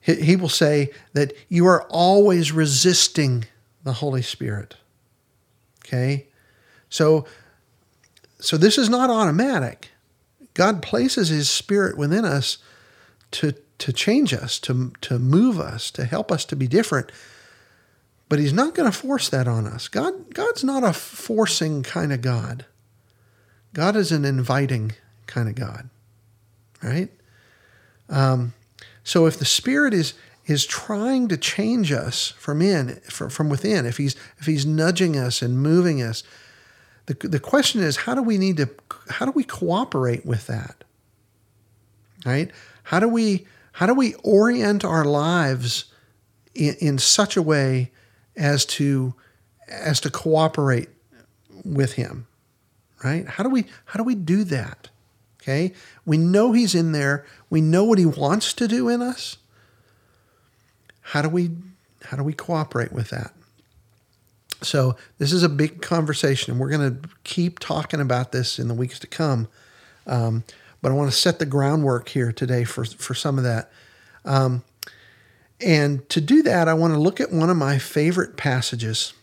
he, 0.00 0.14
he 0.16 0.36
will 0.36 0.48
say 0.48 0.90
that 1.14 1.32
you 1.48 1.66
are 1.66 1.84
always 1.88 2.52
resisting 2.52 3.46
the 3.84 3.94
Holy 3.94 4.22
Spirit. 4.22 4.76
Okay? 5.84 6.26
So, 6.88 7.26
so 8.38 8.56
this 8.56 8.78
is 8.78 8.88
not 8.88 9.10
automatic. 9.10 9.90
God 10.54 10.82
places 10.82 11.28
his 11.28 11.50
spirit 11.50 11.96
within 11.96 12.24
us 12.24 12.58
to, 13.32 13.52
to 13.78 13.92
change 13.92 14.32
us, 14.32 14.58
to, 14.60 14.92
to 15.02 15.18
move 15.18 15.58
us, 15.58 15.90
to 15.92 16.04
help 16.04 16.32
us 16.32 16.44
to 16.46 16.56
be 16.56 16.66
different. 16.66 17.12
But 18.28 18.38
he's 18.38 18.52
not 18.52 18.74
going 18.74 18.90
to 18.90 18.96
force 18.96 19.28
that 19.28 19.46
on 19.46 19.66
us. 19.66 19.88
God, 19.88 20.34
God's 20.34 20.64
not 20.64 20.82
a 20.82 20.92
forcing 20.92 21.82
kind 21.82 22.12
of 22.12 22.20
God. 22.22 22.64
God 23.72 23.96
is 23.96 24.10
an 24.10 24.24
inviting 24.24 24.92
kind 25.26 25.48
of 25.48 25.54
God, 25.54 25.90
right? 26.82 27.10
Um, 28.08 28.54
so 29.04 29.26
if 29.26 29.38
the 29.38 29.44
Spirit 29.44 29.92
is 29.94 30.14
is 30.46 30.64
trying 30.64 31.26
to 31.26 31.36
change 31.36 31.90
us 31.90 32.32
from 32.38 32.62
in 32.62 33.00
from, 33.10 33.28
from 33.28 33.50
within, 33.50 33.84
if 33.84 33.98
he's 33.98 34.16
if 34.38 34.46
he's 34.46 34.64
nudging 34.64 35.16
us 35.16 35.42
and 35.42 35.60
moving 35.60 36.00
us, 36.00 36.22
the 37.06 37.14
the 37.14 37.40
question 37.40 37.82
is 37.82 37.96
how 37.96 38.14
do 38.14 38.22
we 38.22 38.36
need 38.36 38.56
to 38.58 38.68
how 39.08 39.26
do 39.26 39.32
we 39.32 39.44
cooperate 39.44 40.26
with 40.26 40.46
that? 40.48 40.84
Right? 42.24 42.50
How 42.84 43.00
do 43.00 43.08
we 43.08 43.46
how 43.72 43.86
do 43.86 43.94
we 43.94 44.14
orient 44.24 44.84
our 44.84 45.04
lives 45.04 45.86
in, 46.54 46.74
in 46.80 46.98
such 46.98 47.36
a 47.36 47.42
way 47.42 47.90
as 48.36 48.64
to 48.66 49.14
as 49.68 50.00
to 50.00 50.10
cooperate 50.10 50.88
with 51.64 51.92
him? 51.92 52.26
Right? 53.04 53.26
How 53.26 53.44
do 53.44 53.50
we 53.50 53.66
how 53.84 53.98
do 53.98 54.04
we 54.04 54.16
do 54.16 54.42
that? 54.44 54.88
Okay? 55.40 55.72
We 56.04 56.18
know 56.18 56.50
he's 56.50 56.74
in 56.74 56.90
there. 56.90 57.24
We 57.48 57.60
know 57.60 57.84
what 57.84 57.98
he 57.98 58.06
wants 58.06 58.52
to 58.54 58.66
do 58.66 58.88
in 58.88 59.00
us. 59.00 59.36
How 61.00 61.22
do 61.22 61.28
we 61.28 61.50
how 62.06 62.16
do 62.16 62.24
we 62.24 62.32
cooperate 62.32 62.92
with 62.92 63.10
that 63.10 63.35
so 64.66 64.96
this 65.18 65.32
is 65.32 65.42
a 65.42 65.48
big 65.48 65.80
conversation 65.80 66.52
and 66.52 66.60
we're 66.60 66.70
going 66.70 67.00
to 67.00 67.08
keep 67.24 67.58
talking 67.58 68.00
about 68.00 68.32
this 68.32 68.58
in 68.58 68.68
the 68.68 68.74
weeks 68.74 68.98
to 68.98 69.06
come 69.06 69.48
um, 70.06 70.44
but 70.82 70.90
i 70.90 70.94
want 70.94 71.10
to 71.10 71.16
set 71.16 71.38
the 71.38 71.46
groundwork 71.46 72.08
here 72.08 72.32
today 72.32 72.64
for 72.64 72.84
for 72.84 73.14
some 73.14 73.38
of 73.38 73.44
that 73.44 73.70
um, 74.24 74.62
and 75.60 76.06
to 76.10 76.20
do 76.20 76.42
that, 76.42 76.68
I 76.68 76.74
want 76.74 76.92
to 76.92 77.00
look 77.00 77.20
at 77.20 77.32
one 77.32 77.48
of 77.48 77.56
my 77.56 77.78
favorite 77.78 78.36
passages 78.36 79.14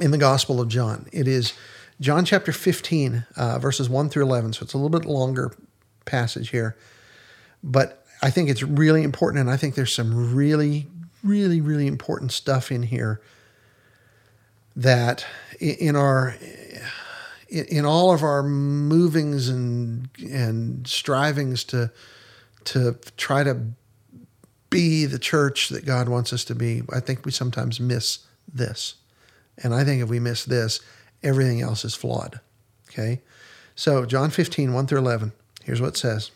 in 0.00 0.10
the 0.10 0.18
Gospel 0.18 0.60
of 0.60 0.68
John. 0.68 1.06
It 1.12 1.28
is 1.28 1.52
John 2.00 2.24
chapter 2.24 2.52
15, 2.52 3.24
uh, 3.36 3.58
verses 3.58 3.88
1 3.88 4.08
through 4.08 4.24
11. 4.24 4.54
So 4.54 4.64
it's 4.64 4.74
a 4.74 4.78
little 4.78 4.98
bit 4.98 5.08
longer 5.08 5.54
passage 6.06 6.50
here. 6.50 6.76
But 7.62 8.04
I 8.20 8.30
think 8.30 8.50
it's 8.50 8.62
really 8.62 9.04
important. 9.04 9.40
And 9.40 9.50
I 9.50 9.56
think 9.56 9.74
there's 9.74 9.94
some 9.94 10.34
really, 10.34 10.88
really, 11.22 11.60
really 11.60 11.86
important 11.86 12.32
stuff 12.32 12.72
in 12.72 12.82
here 12.82 13.20
that 14.76 15.24
in 15.58 15.96
our 15.96 16.36
in 17.48 17.84
all 17.84 18.12
of 18.12 18.22
our 18.22 18.42
movings 18.42 19.48
and 19.48 20.08
and 20.18 20.86
strivings 20.86 21.64
to 21.64 21.90
to 22.64 22.96
try 23.16 23.42
to 23.42 23.56
be 24.70 25.06
the 25.06 25.18
church 25.18 25.68
that 25.70 25.86
God 25.86 26.08
wants 26.08 26.32
us 26.32 26.44
to 26.44 26.54
be, 26.54 26.82
I 26.92 27.00
think 27.00 27.24
we 27.24 27.32
sometimes 27.32 27.80
miss 27.80 28.18
this. 28.52 28.96
And 29.62 29.74
I 29.74 29.84
think 29.84 30.02
if 30.02 30.08
we 30.08 30.20
miss 30.20 30.44
this, 30.44 30.80
everything 31.22 31.62
else 31.62 31.84
is 31.84 31.94
flawed. 31.94 32.40
Okay? 32.90 33.20
So, 33.74 34.04
John 34.04 34.30
15, 34.30 34.72
1 34.72 34.86
through 34.86 34.98
11, 34.98 35.32
here's 35.64 35.80
what 35.80 35.88
it 35.88 35.96
says 35.96 36.30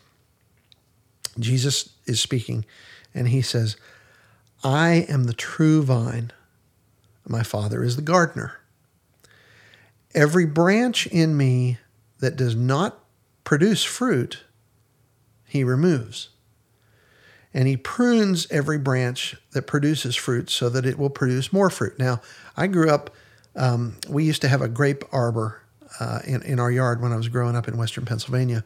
Jesus 1.39 1.89
is 2.05 2.19
speaking, 2.19 2.65
and 3.13 3.27
he 3.27 3.41
says, 3.41 3.77
I 4.63 5.05
am 5.09 5.25
the 5.25 5.33
true 5.33 5.83
vine. 5.83 6.31
My 7.27 7.43
Father 7.43 7.83
is 7.83 7.95
the 7.95 8.01
gardener. 8.01 8.59
Every 10.13 10.45
branch 10.45 11.07
in 11.07 11.37
me 11.37 11.77
that 12.19 12.35
does 12.35 12.55
not 12.55 12.99
produce 13.43 13.83
fruit, 13.83 14.43
he 15.47 15.63
removes. 15.63 16.29
And 17.53 17.67
he 17.67 17.75
prunes 17.75 18.47
every 18.49 18.77
branch 18.77 19.35
that 19.51 19.63
produces 19.63 20.15
fruit 20.15 20.49
so 20.49 20.69
that 20.69 20.85
it 20.85 20.97
will 20.97 21.09
produce 21.09 21.51
more 21.51 21.69
fruit. 21.69 21.99
Now, 21.99 22.21
I 22.55 22.67
grew 22.67 22.89
up, 22.89 23.13
um, 23.55 23.97
we 24.09 24.23
used 24.23 24.41
to 24.41 24.47
have 24.47 24.61
a 24.61 24.69
grape 24.69 25.03
arbor 25.11 25.61
uh, 25.99 26.19
in, 26.25 26.41
in 26.43 26.59
our 26.59 26.71
yard 26.71 27.01
when 27.01 27.11
I 27.11 27.17
was 27.17 27.27
growing 27.27 27.55
up 27.55 27.67
in 27.67 27.77
Western 27.77 28.05
Pennsylvania. 28.05 28.63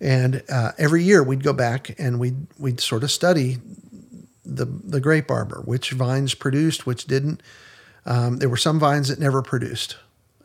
And 0.00 0.42
uh, 0.48 0.72
every 0.78 1.04
year 1.04 1.22
we'd 1.22 1.44
go 1.44 1.52
back 1.52 1.94
and 1.98 2.18
we'd, 2.18 2.46
we'd 2.58 2.80
sort 2.80 3.04
of 3.04 3.10
study 3.10 3.58
the, 4.44 4.64
the 4.64 5.00
grape 5.00 5.30
arbor, 5.30 5.62
which 5.64 5.92
vines 5.92 6.34
produced, 6.34 6.86
which 6.86 7.04
didn't. 7.06 7.42
Um, 8.08 8.38
there 8.38 8.48
were 8.48 8.56
some 8.56 8.80
vines 8.80 9.08
that 9.08 9.20
never 9.20 9.42
produced, 9.42 9.98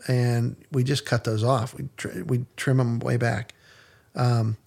and 0.07 0.57
we 0.71 0.83
just 0.83 1.05
cut 1.05 1.23
those 1.23 1.45
off. 1.45 1.73
We'd, 1.73 1.97
tr- 1.97 2.23
we'd 2.23 2.45
trim 2.57 2.77
them 2.77 2.99
way 2.99 3.15
back. 3.15 3.53
Um, 4.15 4.57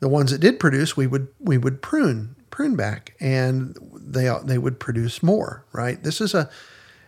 the 0.00 0.08
ones 0.08 0.32
that 0.32 0.40
did 0.40 0.58
produce, 0.58 0.96
we 0.96 1.06
would 1.06 1.28
we 1.38 1.56
would 1.56 1.80
prune 1.80 2.34
prune 2.50 2.74
back, 2.74 3.14
and 3.20 3.78
they 3.94 4.28
they 4.42 4.58
would 4.58 4.80
produce 4.80 5.22
more. 5.22 5.64
Right. 5.72 6.02
This 6.02 6.20
is 6.20 6.34
a 6.34 6.50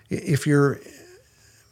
if 0.08 0.46
you're 0.46 0.80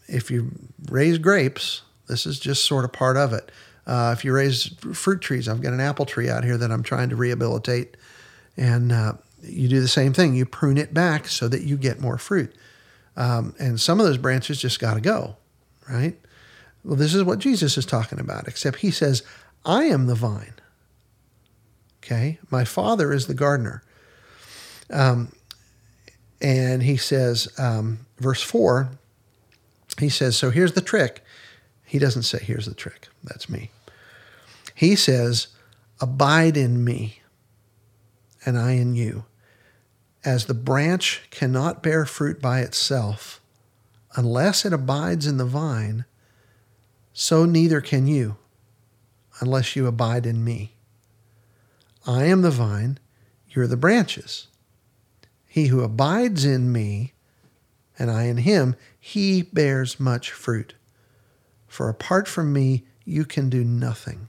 if 0.08 0.28
you 0.28 0.50
raise 0.90 1.18
grapes, 1.18 1.82
this 2.08 2.26
is 2.26 2.40
just 2.40 2.64
sort 2.64 2.84
of 2.84 2.92
part 2.92 3.16
of 3.16 3.32
it. 3.32 3.52
Uh, 3.86 4.12
if 4.16 4.24
you 4.24 4.32
raise 4.32 4.74
fruit 4.92 5.20
trees, 5.20 5.48
I've 5.48 5.62
got 5.62 5.72
an 5.72 5.80
apple 5.80 6.04
tree 6.04 6.28
out 6.28 6.42
here 6.42 6.56
that 6.56 6.72
I'm 6.72 6.82
trying 6.82 7.10
to 7.10 7.16
rehabilitate, 7.16 7.96
and 8.56 8.90
uh, 8.90 9.12
you 9.40 9.68
do 9.68 9.80
the 9.80 9.86
same 9.86 10.12
thing. 10.12 10.34
You 10.34 10.46
prune 10.46 10.78
it 10.78 10.92
back 10.92 11.28
so 11.28 11.46
that 11.46 11.62
you 11.62 11.76
get 11.76 12.00
more 12.00 12.18
fruit. 12.18 12.52
Um, 13.16 13.54
and 13.58 13.80
some 13.80 14.00
of 14.00 14.06
those 14.06 14.18
branches 14.18 14.60
just 14.60 14.80
got 14.80 14.94
to 14.94 15.00
go, 15.00 15.36
right? 15.88 16.16
Well, 16.84 16.96
this 16.96 17.14
is 17.14 17.22
what 17.22 17.38
Jesus 17.38 17.76
is 17.76 17.86
talking 17.86 18.18
about, 18.18 18.48
except 18.48 18.78
he 18.78 18.90
says, 18.90 19.22
I 19.64 19.84
am 19.84 20.06
the 20.06 20.14
vine. 20.14 20.54
Okay. 22.02 22.38
My 22.50 22.64
father 22.64 23.12
is 23.12 23.26
the 23.26 23.34
gardener. 23.34 23.82
Um, 24.90 25.32
and 26.40 26.82
he 26.82 26.96
says, 26.96 27.48
um, 27.58 28.00
verse 28.18 28.42
4, 28.42 28.90
he 29.98 30.08
says, 30.08 30.36
So 30.36 30.50
here's 30.50 30.72
the 30.72 30.80
trick. 30.80 31.22
He 31.84 31.98
doesn't 31.98 32.24
say, 32.24 32.38
Here's 32.42 32.66
the 32.66 32.74
trick. 32.74 33.08
That's 33.22 33.48
me. 33.48 33.70
He 34.74 34.96
says, 34.96 35.48
Abide 36.00 36.56
in 36.56 36.82
me, 36.82 37.20
and 38.44 38.58
I 38.58 38.72
in 38.72 38.96
you. 38.96 39.24
As 40.24 40.46
the 40.46 40.54
branch 40.54 41.22
cannot 41.30 41.82
bear 41.82 42.06
fruit 42.06 42.40
by 42.40 42.60
itself 42.60 43.40
unless 44.14 44.64
it 44.64 44.72
abides 44.72 45.26
in 45.26 45.36
the 45.36 45.44
vine, 45.44 46.04
so 47.12 47.44
neither 47.44 47.80
can 47.80 48.06
you 48.06 48.36
unless 49.40 49.74
you 49.74 49.86
abide 49.86 50.26
in 50.26 50.44
me. 50.44 50.74
I 52.06 52.24
am 52.24 52.42
the 52.42 52.50
vine, 52.50 52.98
you're 53.50 53.66
the 53.66 53.76
branches. 53.76 54.48
He 55.46 55.66
who 55.66 55.82
abides 55.82 56.44
in 56.44 56.72
me, 56.72 57.12
and 57.98 58.10
I 58.10 58.24
in 58.24 58.38
him, 58.38 58.76
he 58.98 59.42
bears 59.42 60.00
much 60.00 60.30
fruit. 60.30 60.74
For 61.66 61.88
apart 61.88 62.28
from 62.28 62.52
me, 62.52 62.84
you 63.04 63.24
can 63.24 63.50
do 63.50 63.64
nothing. 63.64 64.28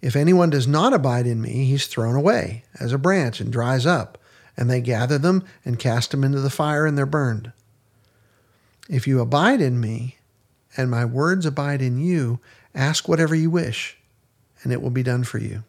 If 0.00 0.14
anyone 0.14 0.50
does 0.50 0.66
not 0.66 0.92
abide 0.92 1.26
in 1.26 1.40
me, 1.40 1.64
he's 1.64 1.86
thrown 1.86 2.14
away 2.14 2.64
as 2.78 2.92
a 2.92 2.98
branch 2.98 3.40
and 3.40 3.52
dries 3.52 3.86
up, 3.86 4.18
and 4.56 4.70
they 4.70 4.80
gather 4.80 5.18
them 5.18 5.44
and 5.64 5.78
cast 5.78 6.10
them 6.10 6.24
into 6.24 6.40
the 6.40 6.50
fire, 6.50 6.86
and 6.86 6.96
they're 6.96 7.06
burned. 7.06 7.52
If 8.88 9.06
you 9.06 9.20
abide 9.20 9.60
in 9.60 9.80
me, 9.80 10.16
and 10.76 10.90
my 10.90 11.04
words 11.04 11.46
abide 11.46 11.82
in 11.82 11.98
you, 11.98 12.38
ask 12.74 13.08
whatever 13.08 13.34
you 13.34 13.50
wish, 13.50 13.96
and 14.62 14.72
it 14.72 14.82
will 14.82 14.90
be 14.90 15.02
done 15.02 15.24
for 15.24 15.38
you. 15.38 15.64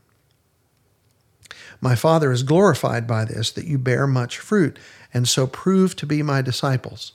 My 1.80 1.96
Father 1.96 2.32
is 2.32 2.44
glorified 2.44 3.08
by 3.08 3.26
this, 3.26 3.52
that 3.52 3.66
you 3.66 3.78
bear 3.78 4.08
much 4.08 4.38
fruit, 4.38 4.78
and 5.13 5.28
so 5.28 5.48
prove 5.48 5.96
to 5.96 6.06
be 6.06 6.22
my 6.22 6.42
disciples. 6.42 7.13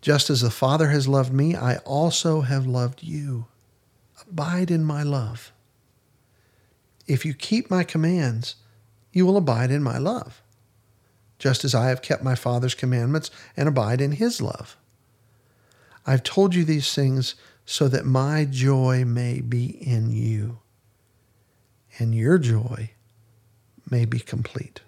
Just 0.00 0.28
as 0.28 0.40
the 0.40 0.50
Father 0.50 0.88
has 0.88 1.08
loved 1.08 1.32
me, 1.32 1.54
I 1.54 1.76
also 1.78 2.42
have 2.42 2.66
loved 2.66 3.02
you. 3.02 3.46
Abide 4.28 4.70
in 4.70 4.84
my 4.84 5.02
love. 5.02 5.52
If 7.06 7.24
you 7.24 7.34
keep 7.34 7.70
my 7.70 7.84
commands, 7.84 8.56
you 9.12 9.26
will 9.26 9.36
abide 9.36 9.70
in 9.70 9.82
my 9.82 9.98
love, 9.98 10.42
just 11.38 11.64
as 11.64 11.74
I 11.74 11.88
have 11.88 12.02
kept 12.02 12.22
my 12.22 12.34
Father's 12.34 12.74
commandments 12.74 13.30
and 13.56 13.68
abide 13.68 14.00
in 14.00 14.12
his 14.12 14.40
love. 14.40 14.76
I've 16.06 16.22
told 16.22 16.54
you 16.54 16.64
these 16.64 16.94
things 16.94 17.34
so 17.66 17.88
that 17.88 18.04
my 18.04 18.44
joy 18.44 19.04
may 19.06 19.40
be 19.40 19.66
in 19.66 20.10
you, 20.10 20.58
and 21.98 22.14
your 22.14 22.38
joy 22.38 22.90
may 23.90 24.04
be 24.04 24.18
complete. 24.18 24.80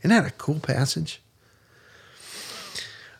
Isn't 0.00 0.10
that 0.10 0.26
a 0.26 0.34
cool 0.34 0.60
passage? 0.60 1.20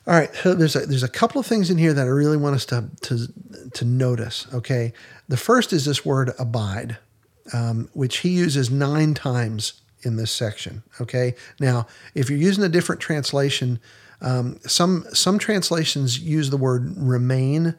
All 0.06 0.14
right, 0.14 0.34
so 0.36 0.54
there's 0.54 0.74
a, 0.74 0.86
there's 0.86 1.02
a 1.02 1.08
couple 1.08 1.38
of 1.38 1.46
things 1.46 1.70
in 1.70 1.76
here 1.76 1.92
that 1.92 2.06
I 2.06 2.10
really 2.10 2.38
want 2.38 2.54
us 2.54 2.64
to, 2.66 2.88
to, 3.02 3.28
to 3.74 3.84
notice. 3.84 4.46
Okay, 4.54 4.94
the 5.28 5.36
first 5.36 5.72
is 5.72 5.84
this 5.84 6.04
word 6.04 6.32
abide 6.38 6.96
um, 7.52 7.88
which 7.92 8.18
he 8.18 8.30
uses 8.30 8.70
nine 8.70 9.14
times 9.14 9.80
in 10.02 10.16
this 10.16 10.30
section. 10.30 10.82
Okay. 11.00 11.34
Now, 11.60 11.86
if 12.14 12.30
you're 12.30 12.38
using 12.38 12.64
a 12.64 12.68
different 12.68 13.00
translation, 13.00 13.80
um, 14.20 14.58
some 14.66 15.04
some 15.12 15.38
translations 15.38 16.18
use 16.18 16.50
the 16.50 16.56
word 16.56 16.92
remain. 16.96 17.74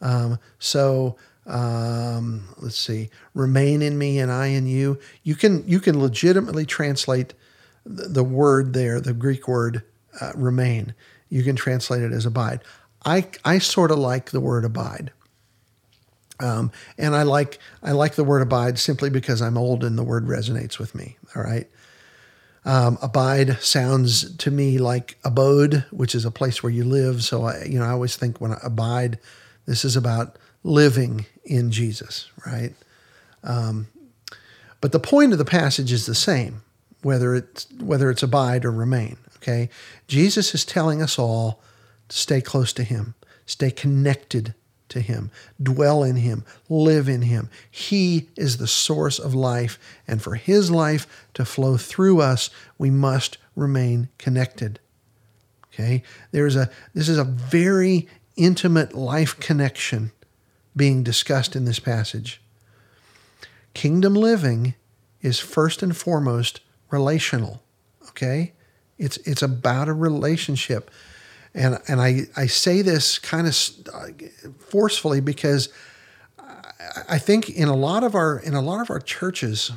Um, 0.00 0.38
so 0.58 1.16
um, 1.46 2.54
let's 2.58 2.78
see, 2.78 3.10
remain 3.34 3.82
in 3.82 3.98
me 3.98 4.18
and 4.18 4.30
I 4.30 4.48
in 4.48 4.66
you. 4.66 4.98
You 5.22 5.34
can 5.34 5.66
you 5.66 5.80
can 5.80 6.00
legitimately 6.00 6.66
translate 6.66 7.34
the, 7.84 8.22
word 8.22 8.74
there, 8.74 9.00
the 9.00 9.12
Greek 9.12 9.48
word 9.48 9.82
uh, 10.20 10.32
remain. 10.36 10.94
You 11.28 11.42
can 11.42 11.56
translate 11.56 12.02
it 12.02 12.12
as 12.12 12.26
abide. 12.26 12.62
I 13.04 13.26
I 13.44 13.58
sort 13.58 13.90
of 13.90 13.98
like 13.98 14.30
the 14.30 14.40
word 14.40 14.64
abide. 14.64 15.12
Um, 16.42 16.72
and 16.98 17.14
I 17.14 17.22
like 17.22 17.58
I 17.82 17.92
like 17.92 18.16
the 18.16 18.24
word 18.24 18.42
abide 18.42 18.78
simply 18.78 19.10
because 19.10 19.40
I'm 19.40 19.56
old 19.56 19.84
and 19.84 19.96
the 19.96 20.02
word 20.02 20.26
resonates 20.26 20.78
with 20.78 20.94
me. 20.94 21.16
All 21.34 21.42
right. 21.42 21.68
Um, 22.64 22.98
abide 23.02 23.58
sounds 23.60 24.36
to 24.36 24.50
me 24.50 24.78
like 24.78 25.18
abode, 25.24 25.84
which 25.90 26.14
is 26.14 26.24
a 26.24 26.30
place 26.30 26.62
where 26.62 26.72
you 26.72 26.84
live. 26.84 27.24
So 27.24 27.44
I, 27.44 27.64
you 27.64 27.78
know, 27.78 27.84
I 27.84 27.90
always 27.90 28.16
think 28.16 28.40
when 28.40 28.52
I 28.52 28.58
abide, 28.62 29.18
this 29.66 29.84
is 29.84 29.96
about 29.96 30.36
living 30.62 31.26
in 31.44 31.72
Jesus, 31.72 32.30
right? 32.46 32.74
Um, 33.42 33.88
but 34.80 34.92
the 34.92 35.00
point 35.00 35.32
of 35.32 35.38
the 35.38 35.44
passage 35.44 35.92
is 35.92 36.06
the 36.06 36.14
same, 36.14 36.62
whether 37.02 37.34
it's 37.34 37.66
whether 37.80 38.10
it's 38.10 38.22
abide 38.22 38.64
or 38.64 38.70
remain. 38.70 39.16
Okay, 39.36 39.68
Jesus 40.06 40.54
is 40.54 40.64
telling 40.64 41.02
us 41.02 41.18
all 41.18 41.60
to 42.08 42.16
stay 42.16 42.40
close 42.40 42.72
to 42.74 42.84
Him, 42.84 43.14
stay 43.44 43.70
connected 43.72 44.54
to 44.92 45.00
Him, 45.00 45.30
dwell 45.62 46.02
in 46.02 46.16
Him, 46.16 46.44
live 46.68 47.08
in 47.08 47.22
Him. 47.22 47.50
He 47.70 48.28
is 48.36 48.56
the 48.56 48.66
source 48.66 49.18
of 49.18 49.34
life, 49.34 49.78
and 50.06 50.22
for 50.22 50.36
His 50.36 50.70
life 50.70 51.26
to 51.34 51.44
flow 51.44 51.76
through 51.76 52.20
us, 52.20 52.50
we 52.78 52.90
must 52.90 53.38
remain 53.56 54.08
connected. 54.18 54.78
Okay? 55.68 56.02
There's 56.30 56.56
a 56.56 56.70
this 56.94 57.08
is 57.08 57.18
a 57.18 57.24
very 57.24 58.08
intimate 58.36 58.94
life 58.94 59.38
connection 59.40 60.12
being 60.76 61.02
discussed 61.02 61.56
in 61.56 61.64
this 61.64 61.78
passage. 61.78 62.40
Kingdom 63.74 64.14
living 64.14 64.74
is 65.20 65.38
first 65.38 65.82
and 65.82 65.96
foremost 65.96 66.60
relational. 66.90 67.62
Okay? 68.08 68.52
It's 68.98 69.16
it's 69.18 69.42
about 69.42 69.88
a 69.88 69.94
relationship 69.94 70.90
and 71.54 71.78
and 71.88 72.00
I 72.00 72.22
I 72.36 72.46
say 72.46 72.82
this 72.82 73.18
kind 73.18 73.46
of 73.46 73.54
forcefully 74.58 75.20
because 75.20 75.68
I 77.08 77.18
think 77.18 77.50
in 77.50 77.68
a 77.68 77.76
lot 77.76 78.04
of 78.04 78.14
our 78.14 78.38
in 78.38 78.54
a 78.54 78.62
lot 78.62 78.80
of 78.80 78.90
our 78.90 79.00
churches 79.00 79.72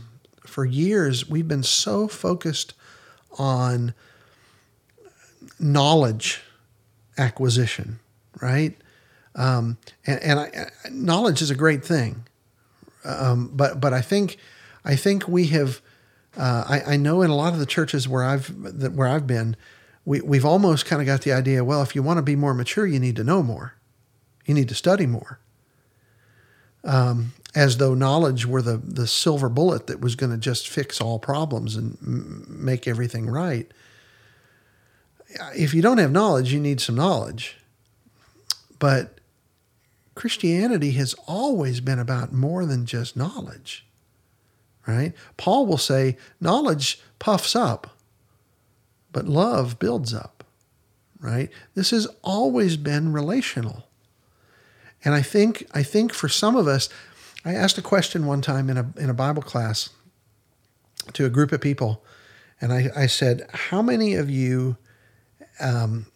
for 0.45 0.65
years 0.65 1.29
we've 1.29 1.47
been 1.47 1.63
so 1.63 2.07
focused 2.07 2.73
on 3.37 3.93
knowledge 5.59 6.41
acquisition, 7.17 7.99
right? 8.41 8.75
Um, 9.35 9.77
and, 10.05 10.21
and 10.23 10.39
I, 10.39 10.69
knowledge 10.89 11.41
is 11.41 11.49
a 11.49 11.55
great 11.55 11.83
thing, 11.83 12.25
um, 13.03 13.51
but 13.53 13.81
but 13.81 13.93
I 13.93 14.01
think 14.01 14.37
I 14.83 14.95
think 14.95 15.27
we 15.27 15.47
have. 15.47 15.81
Uh, 16.37 16.65
I, 16.67 16.93
I 16.93 16.97
know 16.97 17.21
in 17.21 17.29
a 17.29 17.35
lot 17.35 17.53
of 17.53 17.59
the 17.59 17.65
churches 17.65 18.09
where 18.09 18.23
I've 18.23 18.49
where 18.93 19.07
I've 19.07 19.25
been, 19.25 19.55
we, 20.05 20.21
we've 20.21 20.45
almost 20.45 20.85
kind 20.85 21.01
of 21.01 21.05
got 21.05 21.21
the 21.21 21.33
idea 21.33 21.63
well, 21.63 21.81
if 21.81 21.95
you 21.95 22.03
want 22.03 22.17
to 22.17 22.23
be 22.23 22.35
more 22.35 22.53
mature, 22.53 22.85
you 22.85 22.99
need 22.99 23.15
to 23.15 23.23
know 23.23 23.43
more, 23.43 23.73
you 24.45 24.53
need 24.53 24.69
to 24.69 24.75
study 24.75 25.05
more. 25.05 25.39
Um, 26.83 27.33
as 27.55 27.77
though 27.77 27.95
knowledge 27.95 28.45
were 28.45 28.61
the, 28.61 28.77
the 28.77 29.07
silver 29.07 29.49
bullet 29.49 29.87
that 29.87 30.01
was 30.01 30.15
going 30.15 30.31
to 30.31 30.37
just 30.37 30.69
fix 30.69 31.01
all 31.01 31.17
problems 31.17 31.75
and 31.75 31.97
m- 32.01 32.45
make 32.47 32.87
everything 32.87 33.27
right. 33.27 33.71
If 35.55 35.73
you 35.73 35.81
don't 35.81 35.97
have 35.97 36.11
knowledge, 36.11 36.53
you 36.53 36.59
need 36.59 36.79
some 36.79 36.95
knowledge. 36.95 37.57
But 38.77 39.19
Christianity 40.15 40.91
has 40.91 41.15
always 41.27 41.79
been 41.79 41.97
about 41.97 42.31
more 42.31 42.65
than 42.65 42.85
just 42.85 43.17
knowledge, 43.17 43.85
right? 44.85 45.13
Paul 45.37 45.65
will 45.65 45.77
say, 45.77 46.17
knowledge 46.39 47.01
puffs 47.19 47.55
up, 47.55 47.94
but 49.15 49.29
love 49.29 49.79
builds 49.79 50.13
up, 50.13 50.43
right? 51.21 51.49
This 51.73 51.91
has 51.91 52.05
always 52.21 52.75
been 52.75 53.13
relational. 53.13 53.87
And 55.05 55.15
I 55.15 55.21
think, 55.21 55.65
I 55.73 55.83
think 55.83 56.13
for 56.13 56.27
some 56.27 56.57
of 56.57 56.67
us, 56.67 56.89
I 57.45 57.53
asked 57.53 57.77
a 57.77 57.81
question 57.81 58.25
one 58.25 58.41
time 58.41 58.69
in 58.69 58.75
a, 58.75 58.91
in 58.97 59.09
a 59.09 59.13
Bible 59.13 59.41
class 59.41 59.89
to 61.13 61.25
a 61.25 61.29
group 61.29 61.53
of 61.53 61.61
people, 61.61 62.03
and 62.59 62.73
I, 62.73 62.89
I 62.93 63.05
said, 63.05 63.47
How 63.53 63.81
many 63.81 64.15
of 64.15 64.29
you, 64.29 64.75
um, 65.61 66.07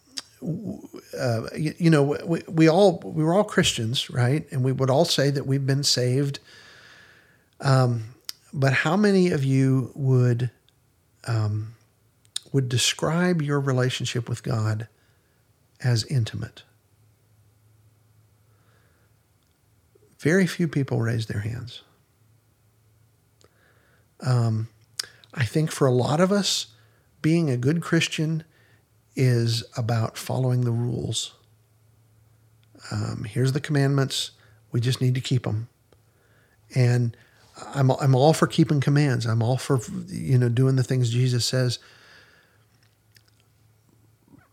uh, 0.42 1.44
you, 1.56 1.72
you, 1.78 1.88
know, 1.88 2.18
we, 2.26 2.42
we 2.46 2.68
all 2.68 3.00
we 3.02 3.24
were 3.24 3.32
all 3.32 3.44
Christians, 3.44 4.10
right? 4.10 4.46
And 4.52 4.62
we 4.62 4.72
would 4.72 4.90
all 4.90 5.06
say 5.06 5.30
that 5.30 5.46
we've 5.46 5.66
been 5.66 5.84
saved. 5.84 6.38
Um, 7.60 8.14
but 8.52 8.74
how 8.74 8.98
many 8.98 9.30
of 9.30 9.42
you 9.42 9.90
would 9.94 10.50
um, 11.26 11.76
would 12.52 12.68
describe 12.68 13.42
your 13.42 13.60
relationship 13.60 14.28
with 14.28 14.42
God 14.42 14.88
as 15.82 16.04
intimate? 16.04 16.62
Very 20.18 20.46
few 20.46 20.68
people 20.68 21.00
raise 21.00 21.26
their 21.26 21.40
hands. 21.40 21.82
Um, 24.20 24.68
I 25.32 25.44
think 25.44 25.70
for 25.70 25.86
a 25.86 25.92
lot 25.92 26.20
of 26.20 26.30
us, 26.30 26.66
being 27.22 27.50
a 27.50 27.56
good 27.56 27.80
Christian 27.80 28.44
is 29.16 29.64
about 29.76 30.18
following 30.18 30.62
the 30.62 30.72
rules. 30.72 31.34
Um, 32.90 33.24
here's 33.28 33.52
the 33.52 33.60
commandments. 33.60 34.32
We 34.72 34.80
just 34.80 35.00
need 35.00 35.14
to 35.14 35.20
keep 35.20 35.44
them. 35.44 35.68
And 36.74 37.16
I'm, 37.74 37.90
I'm 37.90 38.14
all 38.14 38.32
for 38.32 38.46
keeping 38.46 38.80
commands. 38.80 39.26
I'm 39.26 39.42
all 39.42 39.56
for, 39.56 39.80
you 40.06 40.38
know, 40.38 40.48
doing 40.48 40.76
the 40.76 40.82
things 40.82 41.10
Jesus 41.10 41.44
says. 41.44 41.78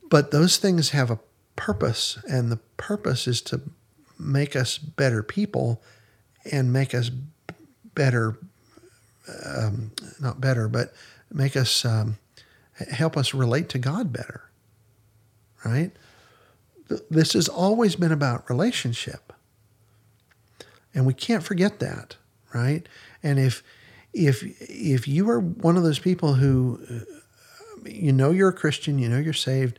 But 0.09 0.31
those 0.31 0.57
things 0.57 0.91
have 0.91 1.11
a 1.11 1.19
purpose, 1.55 2.19
and 2.29 2.51
the 2.51 2.59
purpose 2.77 3.27
is 3.27 3.41
to 3.43 3.61
make 4.17 4.55
us 4.55 4.77
better 4.77 5.21
people 5.21 5.81
and 6.51 6.71
make 6.71 6.93
us 6.93 7.11
better, 7.93 8.37
um, 9.45 9.91
not 10.19 10.39
better, 10.39 10.67
but 10.67 10.93
make 11.31 11.57
us 11.57 11.83
um, 11.83 12.17
help 12.91 13.17
us 13.17 13.33
relate 13.33 13.69
to 13.69 13.79
God 13.79 14.13
better. 14.13 14.43
Right? 15.65 15.91
This 17.09 17.33
has 17.33 17.49
always 17.49 17.95
been 17.95 18.11
about 18.11 18.49
relationship. 18.49 19.33
And 20.93 21.05
we 21.05 21.13
can't 21.13 21.43
forget 21.43 21.79
that, 21.79 22.15
right? 22.53 22.87
And 23.21 23.37
if 23.39 23.61
if 24.13 24.43
if 24.61 25.07
you 25.07 25.29
are 25.29 25.39
one 25.39 25.77
of 25.77 25.83
those 25.83 25.99
people 25.99 26.35
who 26.35 26.79
you 27.85 28.11
know 28.11 28.31
you're 28.31 28.49
a 28.49 28.53
Christian, 28.53 28.97
you 28.97 29.07
know 29.09 29.19
you're 29.19 29.33
saved, 29.33 29.77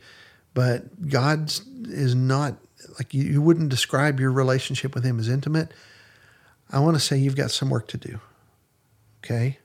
but 0.53 1.09
God 1.09 1.51
is 1.87 2.15
not 2.15 2.57
like 2.97 3.13
you, 3.13 3.23
you 3.23 3.41
wouldn't 3.41 3.69
describe 3.69 4.19
your 4.19 4.31
relationship 4.31 4.95
with 4.95 5.03
him 5.03 5.19
as 5.19 5.29
intimate, 5.29 5.71
I 6.71 6.79
want 6.79 6.95
to 6.95 6.99
say 6.99 7.17
you've 7.17 7.35
got 7.35 7.51
some 7.51 7.69
work 7.69 7.87
to 7.89 7.97
do. 7.97 8.19
Okay? 9.23 9.59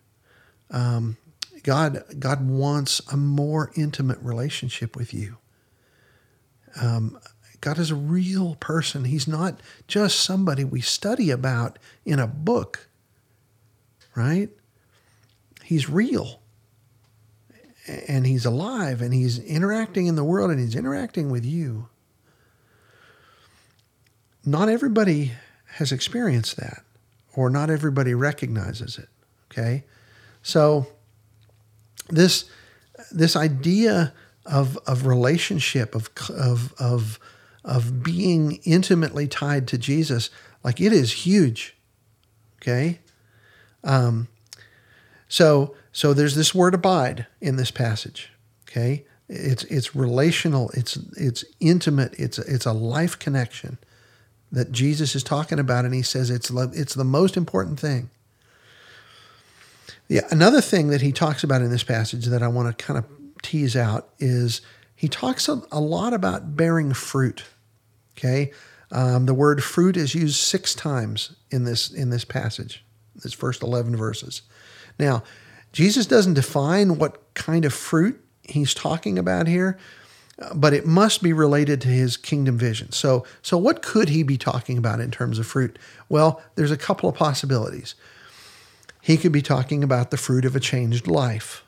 Um, 0.70 1.16
God, 1.62 2.04
God 2.18 2.48
wants 2.48 3.00
a 3.10 3.16
more 3.16 3.72
intimate 3.76 4.18
relationship 4.20 4.96
with 4.96 5.14
you. 5.14 5.38
Um, 6.80 7.18
God 7.60 7.78
is 7.78 7.90
a 7.90 7.94
real 7.94 8.56
person. 8.56 9.04
He's 9.04 9.26
not 9.26 9.60
just 9.88 10.18
somebody 10.20 10.64
we 10.64 10.80
study 10.80 11.30
about 11.30 11.78
in 12.04 12.18
a 12.18 12.26
book, 12.26 12.88
right? 14.14 14.50
He's 15.62 15.88
real. 15.88 16.40
And 17.86 18.26
he's 18.26 18.46
alive 18.46 19.02
and 19.02 19.12
he's 19.12 19.38
interacting 19.38 20.06
in 20.06 20.16
the 20.16 20.24
world 20.24 20.50
and 20.50 20.58
he's 20.58 20.74
interacting 20.74 21.30
with 21.30 21.44
you 21.44 21.88
not 24.46 24.68
everybody 24.68 25.32
has 25.76 25.92
experienced 25.92 26.56
that, 26.56 26.82
or 27.34 27.50
not 27.50 27.70
everybody 27.70 28.14
recognizes 28.14 28.98
it. 28.98 29.08
Okay, 29.50 29.84
so 30.42 30.86
this 32.08 32.44
this 33.10 33.36
idea 33.36 34.12
of 34.44 34.76
of 34.86 35.06
relationship 35.06 35.94
of 35.94 36.10
of 36.30 36.74
of 36.78 37.18
of 37.64 38.02
being 38.02 38.60
intimately 38.64 39.26
tied 39.26 39.66
to 39.68 39.78
Jesus, 39.78 40.30
like 40.62 40.80
it 40.80 40.92
is 40.92 41.12
huge. 41.12 41.76
Okay, 42.60 43.00
um, 43.82 44.28
so 45.34 45.74
so 45.90 46.14
there's 46.14 46.36
this 46.36 46.54
word 46.54 46.74
abide 46.74 47.26
in 47.40 47.56
this 47.56 47.72
passage. 47.72 48.30
Okay, 48.68 49.04
it's 49.28 49.64
it's 49.64 49.92
relational. 49.92 50.70
It's 50.74 50.96
it's 51.16 51.44
intimate. 51.58 52.14
It's 52.16 52.38
it's 52.38 52.66
a 52.66 52.72
life 52.72 53.18
connection 53.18 53.78
that 54.52 54.70
Jesus 54.70 55.16
is 55.16 55.24
talking 55.24 55.58
about, 55.58 55.84
and 55.84 55.92
he 55.92 56.02
says 56.02 56.30
it's 56.30 56.50
it's 56.50 56.94
the 56.94 57.02
most 57.02 57.36
important 57.36 57.80
thing. 57.80 58.10
Yeah, 60.06 60.20
another 60.30 60.60
thing 60.60 60.90
that 60.90 61.00
he 61.00 61.10
talks 61.10 61.42
about 61.42 61.62
in 61.62 61.70
this 61.70 61.82
passage 61.82 62.26
that 62.26 62.42
I 62.44 62.46
want 62.46 62.78
to 62.78 62.84
kind 62.84 62.98
of 62.98 63.06
tease 63.42 63.74
out 63.74 64.10
is 64.20 64.60
he 64.94 65.08
talks 65.08 65.48
a, 65.48 65.60
a 65.72 65.80
lot 65.80 66.12
about 66.12 66.54
bearing 66.54 66.94
fruit. 66.94 67.42
Okay, 68.16 68.52
um, 68.92 69.26
the 69.26 69.34
word 69.34 69.64
fruit 69.64 69.96
is 69.96 70.14
used 70.14 70.36
six 70.36 70.76
times 70.76 71.34
in 71.50 71.64
this 71.64 71.90
in 71.90 72.10
this 72.10 72.24
passage, 72.24 72.84
this 73.16 73.32
first 73.32 73.64
eleven 73.64 73.96
verses. 73.96 74.42
Now, 74.98 75.22
Jesus 75.72 76.06
doesn't 76.06 76.34
define 76.34 76.98
what 76.98 77.34
kind 77.34 77.64
of 77.64 77.74
fruit 77.74 78.20
he's 78.42 78.74
talking 78.74 79.18
about 79.18 79.48
here, 79.48 79.78
but 80.54 80.72
it 80.72 80.86
must 80.86 81.22
be 81.22 81.32
related 81.32 81.80
to 81.80 81.88
his 81.88 82.16
kingdom 82.16 82.58
vision. 82.58 82.92
So, 82.92 83.24
so 83.42 83.56
what 83.56 83.82
could 83.82 84.08
he 84.08 84.22
be 84.22 84.36
talking 84.36 84.78
about 84.78 85.00
in 85.00 85.10
terms 85.10 85.38
of 85.38 85.46
fruit? 85.46 85.78
Well, 86.08 86.42
there's 86.54 86.70
a 86.70 86.76
couple 86.76 87.08
of 87.08 87.14
possibilities. 87.14 87.94
He 89.00 89.16
could 89.16 89.32
be 89.32 89.42
talking 89.42 89.84
about 89.84 90.10
the 90.10 90.16
fruit 90.16 90.44
of 90.44 90.56
a 90.56 90.60
changed 90.60 91.06
life. 91.06 91.62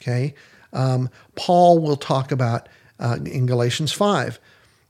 Okay, 0.00 0.34
um, 0.72 1.10
Paul 1.34 1.78
will 1.78 1.96
talk 1.96 2.32
about 2.32 2.68
uh, 2.98 3.18
in 3.24 3.44
Galatians 3.44 3.92
five, 3.92 4.38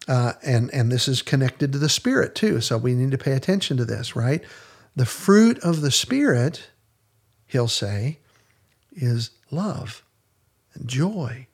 uh, 0.06 0.34
and 0.42 0.72
and 0.72 0.92
this 0.92 1.08
is 1.08 1.22
connected 1.22 1.72
to 1.72 1.78
the 1.78 1.88
Spirit 1.88 2.34
too. 2.34 2.60
So 2.60 2.76
we 2.76 2.94
need 2.94 3.10
to 3.10 3.18
pay 3.18 3.32
attention 3.32 3.76
to 3.78 3.84
this, 3.84 4.14
right? 4.14 4.44
The 4.94 5.06
fruit 5.06 5.58
of 5.60 5.80
the 5.80 5.90
Spirit, 5.90 6.70
he'll 7.50 7.68
say, 7.68 8.18
is 8.92 9.30
love 9.50 10.04
and 10.74 10.86
joy 10.88 11.46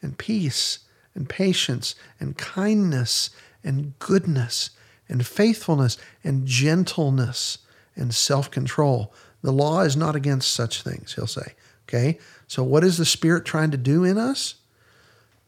and 0.00 0.16
peace 0.16 0.80
and 1.14 1.28
patience 1.28 1.94
and 2.18 2.38
kindness 2.38 3.30
and 3.62 3.98
goodness 3.98 4.70
and 5.08 5.26
faithfulness 5.26 5.98
and 6.24 6.46
gentleness 6.46 7.58
and 7.94 8.14
self 8.14 8.50
control. 8.50 9.12
The 9.42 9.52
law 9.52 9.82
is 9.82 9.94
not 9.96 10.16
against 10.16 10.54
such 10.54 10.82
things, 10.82 11.14
he'll 11.14 11.26
say. 11.26 11.52
Okay? 11.86 12.18
So, 12.46 12.62
what 12.62 12.82
is 12.82 12.96
the 12.96 13.04
Spirit 13.04 13.44
trying 13.44 13.72
to 13.72 13.76
do 13.76 14.04
in 14.04 14.16
us? 14.16 14.54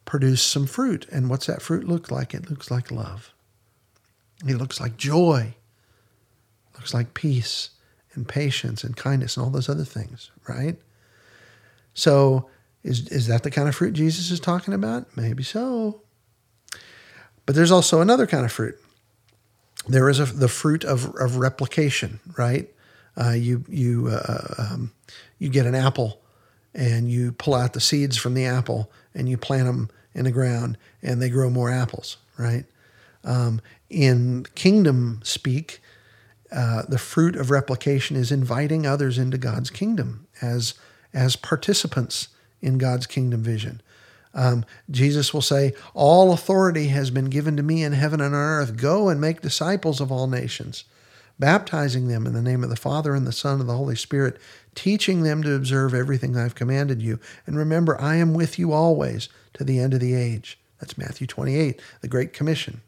Produce 0.04 0.42
some 0.42 0.66
fruit. 0.66 1.06
And 1.10 1.30
what's 1.30 1.46
that 1.46 1.62
fruit 1.62 1.88
look 1.88 2.10
like? 2.10 2.34
It 2.34 2.50
looks 2.50 2.70
like 2.70 2.90
love. 2.90 3.32
It 4.46 4.56
looks 4.56 4.80
like 4.80 4.98
joy. 4.98 5.54
It 6.68 6.78
looks 6.78 6.92
like 6.92 7.14
peace 7.14 7.70
and 8.14 8.26
patience 8.26 8.84
and 8.84 8.96
kindness 8.96 9.36
and 9.36 9.44
all 9.44 9.50
those 9.50 9.68
other 9.68 9.84
things, 9.84 10.30
right? 10.48 10.76
So, 11.94 12.48
is, 12.82 13.08
is 13.08 13.28
that 13.28 13.42
the 13.42 13.50
kind 13.50 13.68
of 13.68 13.74
fruit 13.74 13.94
Jesus 13.94 14.30
is 14.30 14.40
talking 14.40 14.74
about? 14.74 15.16
Maybe 15.16 15.42
so. 15.42 16.02
But 17.46 17.54
there's 17.54 17.70
also 17.70 18.00
another 18.00 18.26
kind 18.26 18.44
of 18.44 18.52
fruit. 18.52 18.76
There 19.86 20.08
is 20.08 20.18
a, 20.18 20.24
the 20.24 20.48
fruit 20.48 20.84
of, 20.84 21.14
of 21.16 21.36
replication, 21.36 22.20
right? 22.36 22.70
Uh, 23.16 23.30
you 23.30 23.64
you 23.68 24.08
uh, 24.08 24.54
um, 24.58 24.92
you 25.38 25.48
get 25.48 25.66
an 25.66 25.74
apple, 25.74 26.20
and 26.74 27.10
you 27.10 27.32
pull 27.32 27.54
out 27.54 27.72
the 27.72 27.80
seeds 27.80 28.16
from 28.16 28.34
the 28.34 28.44
apple, 28.44 28.90
and 29.14 29.28
you 29.28 29.36
plant 29.36 29.66
them 29.66 29.90
in 30.14 30.24
the 30.24 30.32
ground, 30.32 30.78
and 31.02 31.20
they 31.20 31.28
grow 31.28 31.50
more 31.50 31.70
apples, 31.70 32.16
right? 32.38 32.64
Um, 33.22 33.60
in 33.88 34.46
kingdom 34.54 35.20
speak, 35.22 35.80
uh, 36.54 36.82
the 36.88 36.98
fruit 36.98 37.36
of 37.36 37.50
replication 37.50 38.16
is 38.16 38.30
inviting 38.30 38.86
others 38.86 39.18
into 39.18 39.38
God's 39.38 39.70
kingdom 39.70 40.26
as 40.40 40.74
as 41.12 41.36
participants 41.36 42.28
in 42.60 42.78
God's 42.78 43.06
kingdom 43.06 43.42
vision. 43.42 43.80
Um, 44.34 44.64
Jesus 44.90 45.32
will 45.32 45.42
say, 45.42 45.74
All 45.94 46.32
authority 46.32 46.88
has 46.88 47.10
been 47.10 47.26
given 47.26 47.56
to 47.56 47.62
me 47.62 47.84
in 47.84 47.92
heaven 47.92 48.20
and 48.20 48.34
on 48.34 48.40
earth. 48.40 48.76
Go 48.76 49.08
and 49.08 49.20
make 49.20 49.40
disciples 49.40 50.00
of 50.00 50.10
all 50.10 50.26
nations, 50.26 50.84
baptizing 51.38 52.08
them 52.08 52.26
in 52.26 52.32
the 52.32 52.42
name 52.42 52.64
of 52.64 52.70
the 52.70 52.76
Father 52.76 53.14
and 53.14 53.26
the 53.26 53.32
Son 53.32 53.60
and 53.60 53.68
the 53.68 53.76
Holy 53.76 53.96
Spirit, 53.96 54.38
teaching 54.74 55.22
them 55.22 55.42
to 55.44 55.54
observe 55.54 55.94
everything 55.94 56.36
I've 56.36 56.56
commanded 56.56 57.00
you. 57.00 57.20
And 57.46 57.56
remember, 57.56 58.00
I 58.00 58.16
am 58.16 58.34
with 58.34 58.58
you 58.58 58.72
always 58.72 59.28
to 59.54 59.62
the 59.62 59.78
end 59.78 59.94
of 59.94 60.00
the 60.00 60.14
age. 60.14 60.58
That's 60.80 60.98
Matthew 60.98 61.28
28, 61.28 61.80
the 62.00 62.08
Great 62.08 62.32
Commission. 62.32 62.80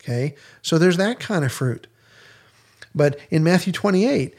Okay? 0.00 0.34
So 0.62 0.78
there's 0.78 0.96
that 0.96 1.20
kind 1.20 1.44
of 1.44 1.52
fruit. 1.52 1.86
But 2.98 3.18
in 3.30 3.44
Matthew 3.44 3.72
28, 3.72 4.34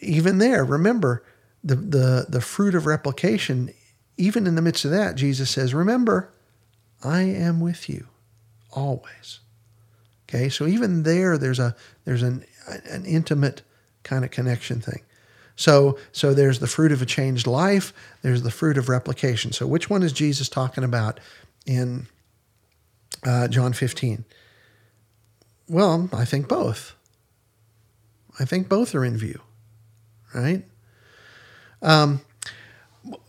even 0.00 0.38
there, 0.38 0.64
remember 0.64 1.24
the, 1.62 1.76
the, 1.76 2.26
the 2.28 2.40
fruit 2.40 2.74
of 2.74 2.86
replication, 2.86 3.72
even 4.16 4.48
in 4.48 4.56
the 4.56 4.62
midst 4.62 4.84
of 4.84 4.90
that, 4.90 5.14
Jesus 5.14 5.48
says, 5.48 5.72
Remember, 5.72 6.34
I 7.04 7.22
am 7.22 7.60
with 7.60 7.88
you 7.88 8.08
always. 8.72 9.38
Okay, 10.28 10.48
so 10.48 10.66
even 10.66 11.04
there, 11.04 11.38
there's 11.38 11.60
a 11.60 11.76
there's 12.04 12.22
an 12.22 12.44
an 12.66 13.04
intimate 13.04 13.62
kind 14.02 14.24
of 14.24 14.32
connection 14.32 14.80
thing. 14.80 15.02
So 15.54 15.96
so 16.10 16.34
there's 16.34 16.58
the 16.58 16.66
fruit 16.66 16.90
of 16.90 17.00
a 17.00 17.06
changed 17.06 17.46
life. 17.46 17.92
There's 18.22 18.42
the 18.42 18.50
fruit 18.50 18.76
of 18.76 18.88
replication. 18.88 19.52
So 19.52 19.66
which 19.66 19.88
one 19.88 20.02
is 20.02 20.12
Jesus 20.12 20.48
talking 20.48 20.82
about 20.82 21.20
in 21.66 22.08
uh, 23.24 23.46
John 23.46 23.72
15? 23.72 24.24
Well, 25.68 26.08
I 26.12 26.24
think 26.24 26.48
both. 26.48 26.96
I 28.38 28.44
think 28.44 28.68
both 28.68 28.94
are 28.94 29.04
in 29.04 29.16
view, 29.16 29.40
right? 30.34 30.64
Um, 31.82 32.20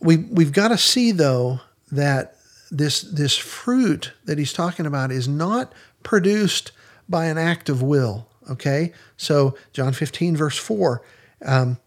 we 0.00 0.16
we've 0.16 0.52
got 0.52 0.68
to 0.68 0.78
see 0.78 1.12
though 1.12 1.60
that 1.92 2.36
this 2.70 3.02
this 3.02 3.36
fruit 3.36 4.12
that 4.24 4.38
he's 4.38 4.52
talking 4.52 4.86
about 4.86 5.12
is 5.12 5.28
not 5.28 5.72
produced 6.02 6.72
by 7.08 7.26
an 7.26 7.38
act 7.38 7.68
of 7.68 7.82
will. 7.82 8.28
Okay, 8.50 8.92
so 9.16 9.56
John 9.72 9.92
15 9.92 10.36
verse 10.36 10.56
4, 10.56 11.02
um, 11.44 11.78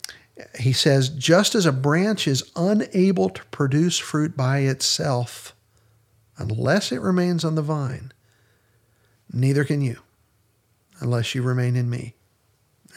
he 0.60 0.73
says, 0.73 1.08
just 1.10 1.55
as 1.55 1.65
a 1.65 1.71
branch 1.71 2.27
is 2.27 2.51
unable 2.55 3.29
to 3.29 3.45
produce 3.45 3.97
fruit 3.97 4.36
by 4.36 4.60
itself 4.60 5.55
unless 6.38 6.91
it 6.91 7.01
remains 7.01 7.45
on 7.45 7.55
the 7.55 7.62
vine, 7.62 8.12
neither 9.32 9.63
can 9.63 9.82
you 9.82 9.99
unless 10.99 11.34
you 11.34 11.41
remain 11.41 11.75
in 11.75 11.89
me. 11.89 12.15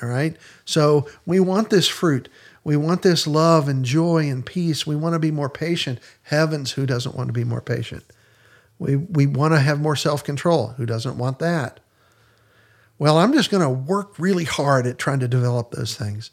All 0.02 0.08
right? 0.08 0.36
So 0.64 1.08
we 1.26 1.40
want 1.40 1.70
this 1.70 1.88
fruit. 1.88 2.28
We 2.64 2.76
want 2.76 3.02
this 3.02 3.26
love 3.26 3.68
and 3.68 3.84
joy 3.84 4.28
and 4.28 4.44
peace. 4.44 4.86
We 4.86 4.96
want 4.96 5.14
to 5.14 5.18
be 5.18 5.30
more 5.30 5.48
patient. 5.48 5.98
Heavens, 6.24 6.72
who 6.72 6.86
doesn't 6.86 7.14
want 7.14 7.28
to 7.28 7.32
be 7.32 7.44
more 7.44 7.60
patient? 7.60 8.04
We, 8.78 8.96
we 8.96 9.26
want 9.26 9.54
to 9.54 9.60
have 9.60 9.80
more 9.80 9.96
self 9.96 10.24
control. 10.24 10.68
Who 10.76 10.86
doesn't 10.86 11.18
want 11.18 11.38
that? 11.38 11.80
Well, 12.98 13.18
I'm 13.18 13.32
just 13.32 13.50
going 13.50 13.62
to 13.62 13.68
work 13.68 14.18
really 14.18 14.44
hard 14.44 14.86
at 14.86 14.98
trying 14.98 15.20
to 15.20 15.28
develop 15.28 15.70
those 15.70 15.96
things. 15.96 16.30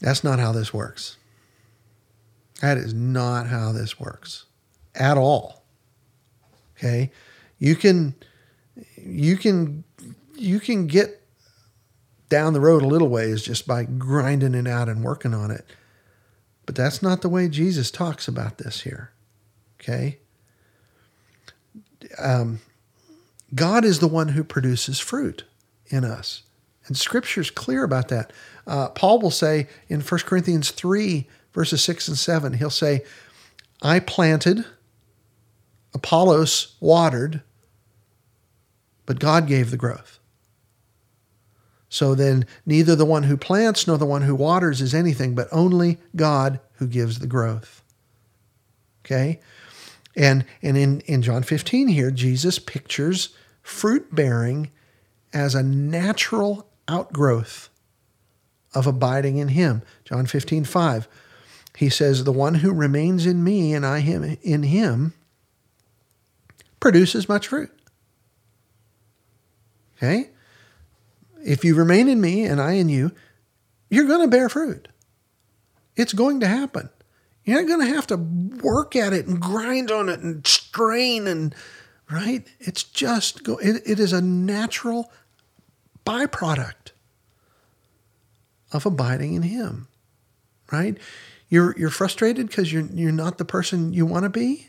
That's 0.00 0.22
not 0.22 0.38
how 0.38 0.52
this 0.52 0.72
works. 0.72 1.16
That 2.60 2.76
is 2.76 2.92
not 2.92 3.46
how 3.46 3.72
this 3.72 3.98
works 3.98 4.46
at 4.94 5.16
all. 5.16 5.64
Okay? 6.76 7.10
You 7.58 7.76
can 7.76 8.14
you 8.96 9.36
can 9.36 9.84
you 10.36 10.60
can 10.60 10.86
get 10.86 11.17
down 12.28 12.52
the 12.52 12.60
road 12.60 12.82
a 12.82 12.86
little 12.88 13.08
ways 13.08 13.42
just 13.42 13.66
by 13.66 13.84
grinding 13.84 14.54
it 14.54 14.66
out 14.66 14.88
and 14.88 15.02
working 15.02 15.34
on 15.34 15.50
it. 15.50 15.64
But 16.66 16.74
that's 16.74 17.02
not 17.02 17.22
the 17.22 17.28
way 17.28 17.48
Jesus 17.48 17.90
talks 17.90 18.28
about 18.28 18.58
this 18.58 18.82
here. 18.82 19.12
Okay? 19.80 20.18
Um, 22.18 22.60
God 23.54 23.84
is 23.84 24.00
the 24.00 24.08
one 24.08 24.28
who 24.28 24.44
produces 24.44 25.00
fruit 25.00 25.44
in 25.86 26.04
us. 26.04 26.42
And 26.86 26.96
scripture's 26.96 27.50
clear 27.50 27.84
about 27.84 28.08
that. 28.08 28.32
Uh, 28.66 28.88
Paul 28.90 29.20
will 29.20 29.30
say 29.30 29.68
in 29.88 30.00
1 30.00 30.20
Corinthians 30.20 30.70
3, 30.70 31.26
verses 31.52 31.82
6 31.82 32.08
and 32.08 32.18
7, 32.18 32.54
he'll 32.54 32.70
say, 32.70 33.02
I 33.82 34.00
planted, 34.00 34.64
Apollos 35.94 36.76
watered, 36.80 37.42
but 39.06 39.18
God 39.18 39.46
gave 39.46 39.70
the 39.70 39.76
growth. 39.76 40.17
So 41.88 42.14
then, 42.14 42.46
neither 42.66 42.94
the 42.94 43.06
one 43.06 43.24
who 43.24 43.36
plants 43.36 43.86
nor 43.86 43.96
the 43.96 44.06
one 44.06 44.22
who 44.22 44.34
waters 44.34 44.80
is 44.80 44.94
anything, 44.94 45.34
but 45.34 45.48
only 45.50 45.98
God 46.14 46.60
who 46.74 46.86
gives 46.86 47.18
the 47.18 47.26
growth. 47.26 47.82
Okay? 49.04 49.40
And, 50.14 50.44
and 50.62 50.76
in, 50.76 51.00
in 51.00 51.22
John 51.22 51.42
15 51.42 51.88
here, 51.88 52.10
Jesus 52.10 52.58
pictures 52.58 53.30
fruit 53.62 54.14
bearing 54.14 54.70
as 55.32 55.54
a 55.54 55.62
natural 55.62 56.68
outgrowth 56.88 57.70
of 58.74 58.86
abiding 58.86 59.38
in 59.38 59.48
Him. 59.48 59.82
John 60.04 60.26
15, 60.26 60.64
5. 60.64 61.08
He 61.78 61.88
says, 61.88 62.24
The 62.24 62.32
one 62.32 62.56
who 62.56 62.72
remains 62.72 63.24
in 63.24 63.44
me 63.44 63.72
and 63.72 63.86
I 63.86 64.00
him 64.00 64.36
in 64.42 64.64
him 64.64 65.12
produces 66.80 67.28
much 67.28 67.46
fruit. 67.46 67.70
Okay? 69.96 70.30
If 71.44 71.64
you 71.64 71.74
remain 71.74 72.08
in 72.08 72.20
me 72.20 72.44
and 72.44 72.60
I 72.60 72.72
in 72.72 72.88
you, 72.88 73.12
you're 73.90 74.06
going 74.06 74.22
to 74.22 74.28
bear 74.28 74.48
fruit. 74.48 74.88
It's 75.96 76.12
going 76.12 76.40
to 76.40 76.46
happen. 76.46 76.90
You're 77.44 77.62
not 77.62 77.68
going 77.68 77.88
to 77.88 77.94
have 77.94 78.06
to 78.08 78.16
work 78.16 78.94
at 78.94 79.12
it 79.12 79.26
and 79.26 79.40
grind 79.40 79.90
on 79.90 80.08
it 80.08 80.20
and 80.20 80.46
strain 80.46 81.26
and 81.26 81.54
right. 82.10 82.46
It's 82.60 82.82
just 82.82 83.42
go. 83.42 83.56
It, 83.56 83.82
it 83.86 83.98
is 83.98 84.12
a 84.12 84.20
natural 84.20 85.10
byproduct 86.04 86.92
of 88.72 88.84
abiding 88.84 89.34
in 89.34 89.42
Him. 89.42 89.88
Right. 90.70 90.98
You're 91.48 91.74
you're 91.78 91.90
frustrated 91.90 92.48
because 92.48 92.72
you're 92.72 92.86
you're 92.92 93.12
not 93.12 93.38
the 93.38 93.44
person 93.46 93.94
you 93.94 94.04
want 94.04 94.24
to 94.24 94.30
be. 94.30 94.68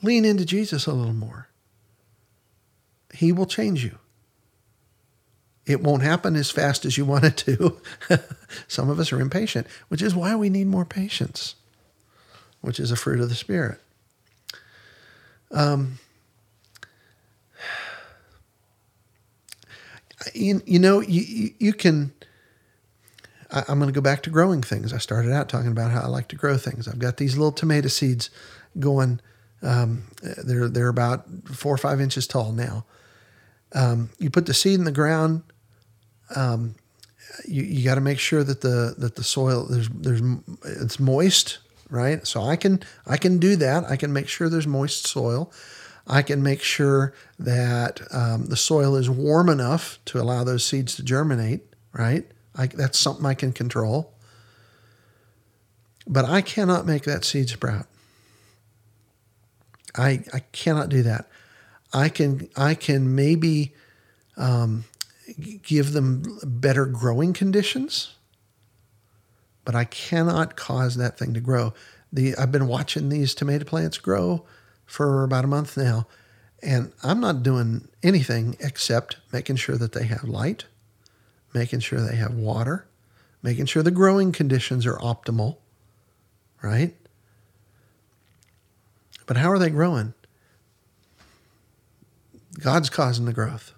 Lean 0.00 0.24
into 0.24 0.44
Jesus 0.44 0.86
a 0.86 0.92
little 0.92 1.12
more. 1.12 1.48
He 3.12 3.30
will 3.30 3.46
change 3.46 3.84
you. 3.84 3.98
It 5.66 5.80
won't 5.80 6.02
happen 6.02 6.34
as 6.34 6.50
fast 6.50 6.84
as 6.84 6.98
you 6.98 7.04
want 7.04 7.24
it 7.24 7.36
to. 7.38 7.80
Some 8.68 8.90
of 8.90 8.98
us 8.98 9.12
are 9.12 9.20
impatient, 9.20 9.66
which 9.88 10.02
is 10.02 10.14
why 10.14 10.34
we 10.34 10.50
need 10.50 10.66
more 10.66 10.84
patience, 10.84 11.54
which 12.60 12.80
is 12.80 12.90
a 12.90 12.96
fruit 12.96 13.20
of 13.20 13.28
the 13.28 13.34
Spirit. 13.36 13.78
Um, 15.52 15.98
you, 20.34 20.62
you 20.66 20.78
know, 20.78 21.00
you, 21.00 21.52
you 21.58 21.72
can. 21.72 22.12
I, 23.50 23.64
I'm 23.68 23.78
going 23.78 23.92
to 23.92 23.94
go 23.94 24.00
back 24.00 24.22
to 24.24 24.30
growing 24.30 24.62
things. 24.62 24.92
I 24.92 24.98
started 24.98 25.32
out 25.32 25.48
talking 25.48 25.70
about 25.70 25.92
how 25.92 26.00
I 26.00 26.06
like 26.06 26.28
to 26.28 26.36
grow 26.36 26.56
things. 26.56 26.88
I've 26.88 26.98
got 26.98 27.18
these 27.18 27.36
little 27.36 27.52
tomato 27.52 27.88
seeds 27.88 28.30
going. 28.78 29.20
Um, 29.62 30.04
they're 30.22 30.68
they're 30.68 30.88
about 30.88 31.24
four 31.46 31.72
or 31.72 31.78
five 31.78 32.00
inches 32.00 32.26
tall 32.26 32.52
now. 32.52 32.84
Um, 33.74 34.10
you 34.18 34.30
put 34.30 34.46
the 34.46 34.54
seed 34.54 34.78
in 34.78 34.84
the 34.84 34.92
ground 34.92 35.42
um, 36.36 36.74
you, 37.46 37.62
you 37.62 37.84
got 37.84 37.94
to 37.96 38.00
make 38.00 38.18
sure 38.18 38.44
that 38.44 38.60
the 38.60 38.94
that 38.98 39.16
the 39.16 39.24
soil 39.24 39.66
there's 39.68 39.88
there's 39.88 40.22
it's 40.64 41.00
moist, 41.00 41.58
right? 41.90 42.26
So 42.26 42.42
I 42.42 42.56
can 42.56 42.82
I 43.06 43.16
can 43.16 43.38
do 43.38 43.56
that. 43.56 43.84
I 43.84 43.96
can 43.96 44.12
make 44.12 44.28
sure 44.28 44.48
there's 44.48 44.66
moist 44.66 45.06
soil. 45.06 45.52
I 46.06 46.22
can 46.22 46.42
make 46.42 46.62
sure 46.62 47.14
that 47.38 48.00
um, 48.10 48.46
the 48.46 48.56
soil 48.56 48.96
is 48.96 49.08
warm 49.08 49.48
enough 49.48 50.00
to 50.06 50.20
allow 50.20 50.42
those 50.42 50.64
seeds 50.64 50.96
to 50.96 51.02
germinate, 51.04 51.62
right? 51.92 52.26
I, 52.56 52.66
that's 52.66 52.98
something 52.98 53.24
I 53.24 53.34
can 53.34 53.52
control. 53.52 54.12
But 56.04 56.24
I 56.24 56.40
cannot 56.40 56.86
make 56.86 57.04
that 57.04 57.24
seed 57.24 57.48
sprout. 57.48 57.86
I 59.96 60.24
I 60.34 60.40
cannot 60.52 60.88
do 60.88 61.02
that. 61.04 61.28
I 61.92 62.08
can 62.08 62.48
I 62.56 62.74
can 62.74 63.14
maybe 63.14 63.74
um, 64.36 64.84
give 65.62 65.92
them 65.92 66.38
better 66.42 66.86
growing 66.86 67.32
conditions, 67.32 68.14
but 69.64 69.74
I 69.74 69.84
cannot 69.84 70.56
cause 70.56 70.96
that 70.96 71.18
thing 71.18 71.34
to 71.34 71.40
grow. 71.40 71.74
The 72.12 72.34
I've 72.36 72.52
been 72.52 72.68
watching 72.68 73.08
these 73.08 73.34
tomato 73.34 73.64
plants 73.64 73.98
grow 73.98 74.44
for 74.86 75.24
about 75.24 75.44
a 75.44 75.48
month 75.48 75.76
now, 75.76 76.06
and 76.62 76.92
I'm 77.02 77.20
not 77.20 77.42
doing 77.42 77.88
anything 78.02 78.56
except 78.60 79.16
making 79.32 79.56
sure 79.56 79.76
that 79.76 79.92
they 79.92 80.04
have 80.04 80.24
light, 80.24 80.64
making 81.54 81.80
sure 81.80 82.00
they 82.00 82.16
have 82.16 82.34
water, 82.34 82.86
making 83.42 83.66
sure 83.66 83.82
the 83.82 83.90
growing 83.90 84.32
conditions 84.32 84.86
are 84.86 84.96
optimal, 84.96 85.56
right? 86.62 86.94
But 89.26 89.36
how 89.36 89.50
are 89.50 89.58
they 89.58 89.70
growing? 89.70 90.14
God's 92.60 92.90
causing 92.90 93.24
the 93.24 93.32
growth 93.32 93.72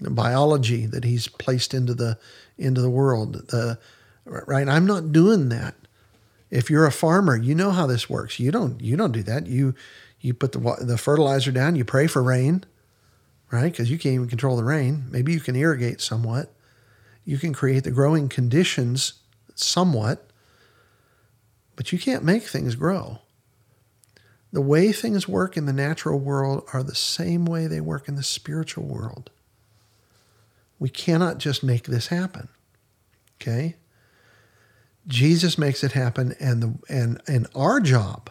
The 0.00 0.10
biology 0.10 0.86
that 0.86 1.04
he's 1.04 1.28
placed 1.28 1.74
into 1.74 1.94
the 1.94 2.18
into 2.56 2.80
the 2.80 2.90
world. 2.90 3.48
The, 3.48 3.78
right? 4.24 4.68
I'm 4.68 4.86
not 4.86 5.12
doing 5.12 5.48
that. 5.50 5.74
If 6.50 6.70
you're 6.70 6.86
a 6.86 6.92
farmer, 6.92 7.36
you 7.36 7.54
know 7.54 7.70
how 7.70 7.86
this 7.86 8.08
works. 8.08 8.40
You 8.40 8.50
don't 8.50 8.80
you 8.80 8.96
don't 8.96 9.12
do 9.12 9.22
that. 9.24 9.46
You 9.46 9.74
you 10.20 10.34
put 10.34 10.52
the 10.52 10.76
the 10.80 10.98
fertilizer 10.98 11.52
down. 11.52 11.76
You 11.76 11.84
pray 11.84 12.06
for 12.06 12.22
rain, 12.22 12.64
right? 13.50 13.70
Because 13.70 13.90
you 13.90 13.98
can't 13.98 14.14
even 14.14 14.28
control 14.28 14.56
the 14.56 14.64
rain. 14.64 15.04
Maybe 15.10 15.32
you 15.32 15.40
can 15.40 15.56
irrigate 15.56 16.00
somewhat. 16.00 16.52
You 17.24 17.38
can 17.38 17.52
create 17.52 17.84
the 17.84 17.90
growing 17.90 18.28
conditions 18.28 19.14
somewhat, 19.54 20.30
but 21.76 21.92
you 21.92 21.98
can't 21.98 22.24
make 22.24 22.44
things 22.44 22.74
grow. 22.74 23.18
The 24.52 24.60
way 24.60 24.92
things 24.92 25.28
work 25.28 25.56
in 25.56 25.66
the 25.66 25.72
natural 25.72 26.18
world 26.18 26.64
are 26.72 26.82
the 26.82 26.94
same 26.94 27.44
way 27.44 27.66
they 27.66 27.80
work 27.80 28.08
in 28.08 28.16
the 28.16 28.22
spiritual 28.22 28.84
world. 28.84 29.30
We 30.78 30.88
cannot 30.88 31.38
just 31.38 31.62
make 31.62 31.84
this 31.84 32.06
happen. 32.06 32.48
Okay? 33.40 33.76
Jesus 35.06 35.58
makes 35.58 35.82
it 35.82 35.92
happen 35.92 36.34
and 36.38 36.62
the 36.62 36.74
and 36.88 37.20
and 37.26 37.46
our 37.54 37.80
job 37.80 38.30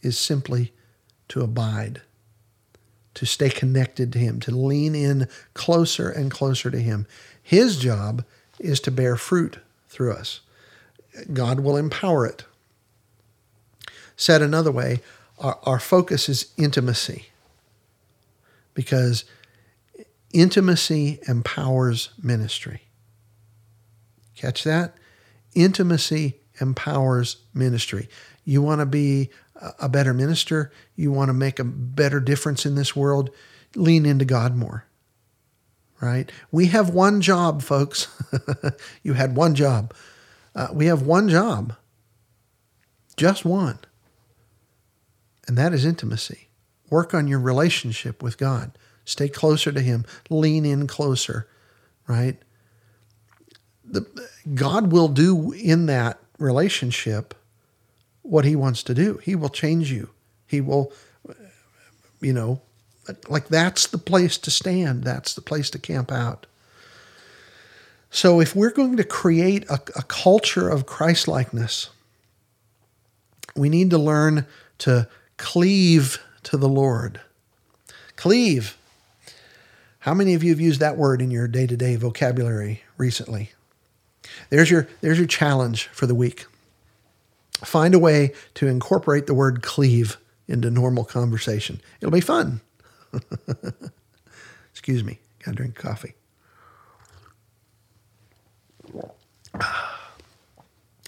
is 0.00 0.18
simply 0.18 0.72
to 1.28 1.42
abide, 1.42 2.00
to 3.14 3.26
stay 3.26 3.50
connected 3.50 4.12
to 4.12 4.18
him, 4.18 4.40
to 4.40 4.50
lean 4.50 4.94
in 4.94 5.28
closer 5.54 6.08
and 6.08 6.30
closer 6.30 6.70
to 6.70 6.78
him. 6.78 7.06
His 7.42 7.78
job 7.78 8.24
is 8.58 8.80
to 8.80 8.90
bear 8.90 9.16
fruit 9.16 9.58
through 9.88 10.12
us. 10.12 10.40
God 11.32 11.60
will 11.60 11.76
empower 11.76 12.26
it. 12.26 12.44
Said 14.20 14.42
another 14.42 14.70
way, 14.70 15.00
our, 15.38 15.58
our 15.62 15.80
focus 15.80 16.28
is 16.28 16.52
intimacy 16.58 17.30
because 18.74 19.24
intimacy 20.30 21.20
empowers 21.26 22.10
ministry. 22.22 22.82
Catch 24.36 24.64
that? 24.64 24.94
Intimacy 25.54 26.36
empowers 26.60 27.38
ministry. 27.54 28.10
You 28.44 28.60
want 28.60 28.80
to 28.80 28.86
be 28.86 29.30
a 29.78 29.88
better 29.88 30.12
minister, 30.12 30.70
you 30.96 31.10
want 31.10 31.30
to 31.30 31.34
make 31.34 31.58
a 31.58 31.64
better 31.64 32.20
difference 32.20 32.66
in 32.66 32.74
this 32.74 32.94
world, 32.94 33.30
lean 33.74 34.04
into 34.04 34.26
God 34.26 34.54
more. 34.54 34.84
Right? 35.98 36.30
We 36.52 36.66
have 36.66 36.90
one 36.90 37.22
job, 37.22 37.62
folks. 37.62 38.06
you 39.02 39.14
had 39.14 39.34
one 39.34 39.54
job. 39.54 39.94
Uh, 40.54 40.68
we 40.74 40.86
have 40.86 41.00
one 41.00 41.30
job, 41.30 41.74
just 43.16 43.46
one 43.46 43.78
and 45.50 45.58
that 45.58 45.72
is 45.72 45.84
intimacy. 45.84 46.46
Work 46.90 47.12
on 47.12 47.26
your 47.26 47.40
relationship 47.40 48.22
with 48.22 48.38
God. 48.38 48.70
Stay 49.04 49.28
closer 49.28 49.72
to 49.72 49.80
Him. 49.80 50.04
Lean 50.28 50.64
in 50.64 50.86
closer, 50.86 51.48
right? 52.06 52.36
The, 53.84 54.06
God 54.54 54.92
will 54.92 55.08
do 55.08 55.50
in 55.50 55.86
that 55.86 56.20
relationship 56.38 57.34
what 58.22 58.44
He 58.44 58.54
wants 58.54 58.84
to 58.84 58.94
do. 58.94 59.18
He 59.24 59.34
will 59.34 59.48
change 59.48 59.90
you. 59.90 60.10
He 60.46 60.60
will, 60.60 60.92
you 62.20 62.32
know, 62.32 62.62
like 63.28 63.48
that's 63.48 63.88
the 63.88 63.98
place 63.98 64.38
to 64.38 64.52
stand. 64.52 65.02
That's 65.02 65.34
the 65.34 65.42
place 65.42 65.68
to 65.70 65.80
camp 65.80 66.12
out. 66.12 66.46
So 68.08 68.38
if 68.38 68.54
we're 68.54 68.70
going 68.70 68.98
to 68.98 69.04
create 69.04 69.68
a, 69.68 69.80
a 69.96 70.04
culture 70.04 70.68
of 70.68 70.86
Christlikeness, 70.86 71.90
we 73.56 73.68
need 73.68 73.90
to 73.90 73.98
learn 73.98 74.46
to 74.78 75.08
cleave 75.40 76.22
to 76.42 76.58
the 76.58 76.68
Lord. 76.68 77.18
Cleave. 78.14 78.76
How 80.00 80.12
many 80.12 80.34
of 80.34 80.44
you 80.44 80.50
have 80.50 80.60
used 80.60 80.80
that 80.80 80.98
word 80.98 81.22
in 81.22 81.30
your 81.30 81.48
day 81.48 81.66
to 81.66 81.76
day 81.78 81.96
vocabulary 81.96 82.82
recently? 82.98 83.50
There's 84.50 84.70
your, 84.70 84.86
there's 85.00 85.16
your 85.16 85.26
challenge 85.26 85.88
for 85.88 86.06
the 86.06 86.14
week. 86.14 86.44
Find 87.54 87.94
a 87.94 87.98
way 87.98 88.34
to 88.54 88.66
incorporate 88.66 89.26
the 89.26 89.34
word 89.34 89.62
cleave 89.62 90.18
into 90.46 90.70
normal 90.70 91.04
conversation. 91.04 91.80
It'll 92.00 92.12
be 92.12 92.20
fun. 92.20 92.60
Excuse 94.72 95.02
me, 95.02 95.20
gotta 95.42 95.56
drink 95.56 95.74
coffee. 95.74 96.14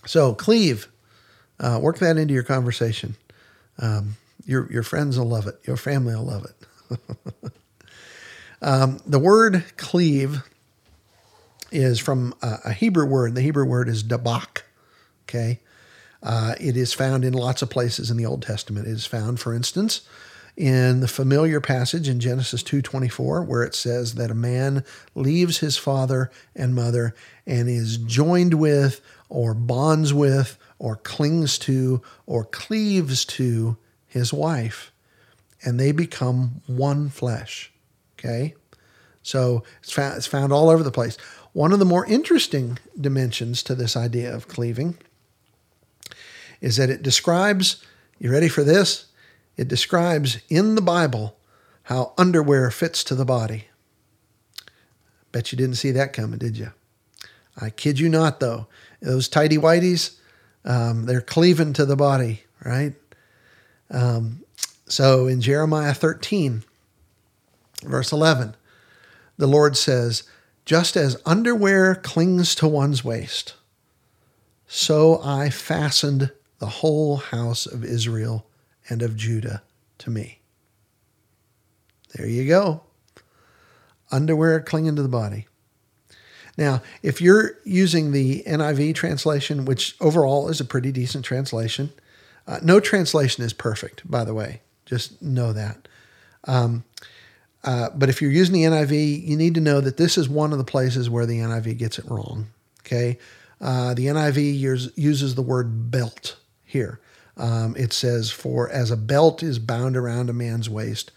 So, 0.06 0.34
cleave, 0.34 0.88
uh, 1.60 1.78
work 1.82 1.98
that 1.98 2.16
into 2.16 2.34
your 2.34 2.42
conversation. 2.42 3.14
Um, 3.78 4.16
your, 4.44 4.70
your 4.70 4.82
friends 4.82 5.18
will 5.18 5.28
love 5.28 5.46
it. 5.46 5.58
Your 5.64 5.76
family 5.76 6.14
will 6.14 6.24
love 6.24 6.44
it. 6.44 7.00
um, 8.62 9.00
the 9.06 9.18
word 9.18 9.64
cleave 9.76 10.42
is 11.70 11.98
from 11.98 12.34
a, 12.42 12.58
a, 12.66 12.72
Hebrew 12.72 13.06
word. 13.06 13.34
The 13.34 13.40
Hebrew 13.40 13.64
word 13.64 13.88
is 13.88 14.04
dabak. 14.04 14.62
Okay. 15.24 15.60
Uh, 16.22 16.54
it 16.60 16.76
is 16.76 16.92
found 16.92 17.24
in 17.24 17.32
lots 17.32 17.62
of 17.62 17.70
places 17.70 18.10
in 18.10 18.16
the 18.16 18.26
Old 18.26 18.42
Testament. 18.42 18.86
It 18.86 18.92
is 18.92 19.06
found, 19.06 19.40
for 19.40 19.54
instance, 19.54 20.02
in 20.56 21.00
the 21.00 21.08
familiar 21.08 21.60
passage 21.60 22.08
in 22.08 22.20
Genesis 22.20 22.62
2:24 22.62 23.42
where 23.42 23.62
it 23.62 23.74
says 23.74 24.14
that 24.14 24.30
a 24.30 24.34
man 24.34 24.84
leaves 25.14 25.58
his 25.58 25.78
father 25.78 26.30
and 26.54 26.74
mother 26.74 27.14
and 27.46 27.68
is 27.68 27.96
joined 27.96 28.54
with 28.54 29.00
or 29.30 29.54
bonds 29.54 30.12
with 30.12 30.58
or 30.78 30.96
clings 30.96 31.56
to 31.58 32.02
or 32.26 32.44
cleaves 32.44 33.24
to 33.24 33.76
his 34.12 34.30
wife, 34.30 34.92
and 35.64 35.80
they 35.80 35.90
become 35.90 36.60
one 36.66 37.08
flesh. 37.08 37.72
Okay? 38.18 38.54
So 39.22 39.64
it's 39.82 39.92
found, 39.92 40.16
it's 40.18 40.26
found 40.26 40.52
all 40.52 40.68
over 40.68 40.82
the 40.82 40.90
place. 40.90 41.16
One 41.54 41.72
of 41.72 41.78
the 41.78 41.86
more 41.86 42.04
interesting 42.04 42.78
dimensions 43.00 43.62
to 43.62 43.74
this 43.74 43.96
idea 43.96 44.34
of 44.34 44.48
cleaving 44.48 44.98
is 46.60 46.76
that 46.76 46.90
it 46.90 47.02
describes, 47.02 47.82
you 48.18 48.30
ready 48.30 48.48
for 48.48 48.62
this? 48.62 49.06
It 49.56 49.68
describes 49.68 50.38
in 50.50 50.74
the 50.74 50.82
Bible 50.82 51.36
how 51.84 52.12
underwear 52.18 52.70
fits 52.70 53.02
to 53.04 53.14
the 53.14 53.24
body. 53.24 53.68
Bet 55.30 55.52
you 55.52 55.58
didn't 55.58 55.76
see 55.76 55.90
that 55.92 56.12
coming, 56.12 56.38
did 56.38 56.58
you? 56.58 56.72
I 57.58 57.70
kid 57.70 57.98
you 57.98 58.08
not, 58.08 58.40
though. 58.40 58.66
Those 59.00 59.28
tidy 59.28 59.56
whities, 59.56 60.18
um, 60.64 61.06
they're 61.06 61.20
cleaving 61.20 61.72
to 61.74 61.86
the 61.86 61.96
body, 61.96 62.44
right? 62.62 62.94
Um, 63.92 64.42
so 64.86 65.26
in 65.26 65.40
Jeremiah 65.40 65.94
13, 65.94 66.64
verse 67.84 68.10
11, 68.10 68.56
the 69.36 69.46
Lord 69.46 69.76
says, 69.76 70.24
Just 70.64 70.96
as 70.96 71.20
underwear 71.24 71.94
clings 71.94 72.54
to 72.56 72.66
one's 72.66 73.04
waist, 73.04 73.54
so 74.66 75.20
I 75.22 75.50
fastened 75.50 76.32
the 76.58 76.66
whole 76.66 77.18
house 77.18 77.66
of 77.66 77.84
Israel 77.84 78.46
and 78.88 79.02
of 79.02 79.16
Judah 79.16 79.62
to 79.98 80.10
me. 80.10 80.40
There 82.14 82.26
you 82.26 82.46
go. 82.46 82.82
Underwear 84.10 84.60
clinging 84.60 84.96
to 84.96 85.02
the 85.02 85.08
body. 85.08 85.46
Now, 86.58 86.82
if 87.02 87.20
you're 87.20 87.58
using 87.64 88.12
the 88.12 88.42
NIV 88.46 88.94
translation, 88.94 89.64
which 89.64 89.96
overall 90.00 90.48
is 90.48 90.60
a 90.60 90.64
pretty 90.64 90.92
decent 90.92 91.24
translation, 91.24 91.92
uh, 92.46 92.58
no 92.62 92.80
translation 92.80 93.44
is 93.44 93.52
perfect, 93.52 94.08
by 94.10 94.24
the 94.24 94.34
way. 94.34 94.60
Just 94.86 95.22
know 95.22 95.52
that. 95.52 95.88
Um, 96.44 96.84
uh, 97.64 97.90
but 97.94 98.08
if 98.08 98.20
you're 98.20 98.32
using 98.32 98.54
the 98.54 98.64
NIV, 98.64 99.26
you 99.26 99.36
need 99.36 99.54
to 99.54 99.60
know 99.60 99.80
that 99.80 99.96
this 99.96 100.18
is 100.18 100.28
one 100.28 100.52
of 100.52 100.58
the 100.58 100.64
places 100.64 101.08
where 101.08 101.26
the 101.26 101.38
NIV 101.38 101.78
gets 101.78 101.98
it 101.98 102.10
wrong. 102.10 102.48
Okay. 102.80 103.18
Uh, 103.60 103.94
the 103.94 104.06
NIV 104.06 104.58
use, 104.58 104.90
uses 104.96 105.36
the 105.36 105.42
word 105.42 105.90
belt 105.90 106.36
here. 106.64 107.00
Um, 107.36 107.76
it 107.78 107.92
says, 107.92 108.30
for 108.30 108.68
as 108.68 108.90
a 108.90 108.96
belt 108.96 109.42
is 109.42 109.58
bound 109.58 109.96
around 109.96 110.28
a 110.28 110.32
man's 110.32 110.68
waist. 110.68 111.12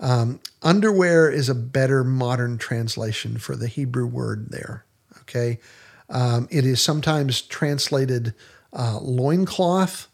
Um, 0.00 0.40
underwear 0.62 1.30
is 1.30 1.48
a 1.48 1.54
better 1.54 2.02
modern 2.02 2.58
translation 2.58 3.36
for 3.36 3.54
the 3.54 3.68
Hebrew 3.68 4.06
word 4.06 4.48
there. 4.50 4.84
Okay. 5.20 5.60
Um, 6.08 6.48
it 6.50 6.64
is 6.64 6.82
sometimes 6.82 7.42
translated 7.42 8.34
uh, 8.72 8.98
loincloth 9.00 10.08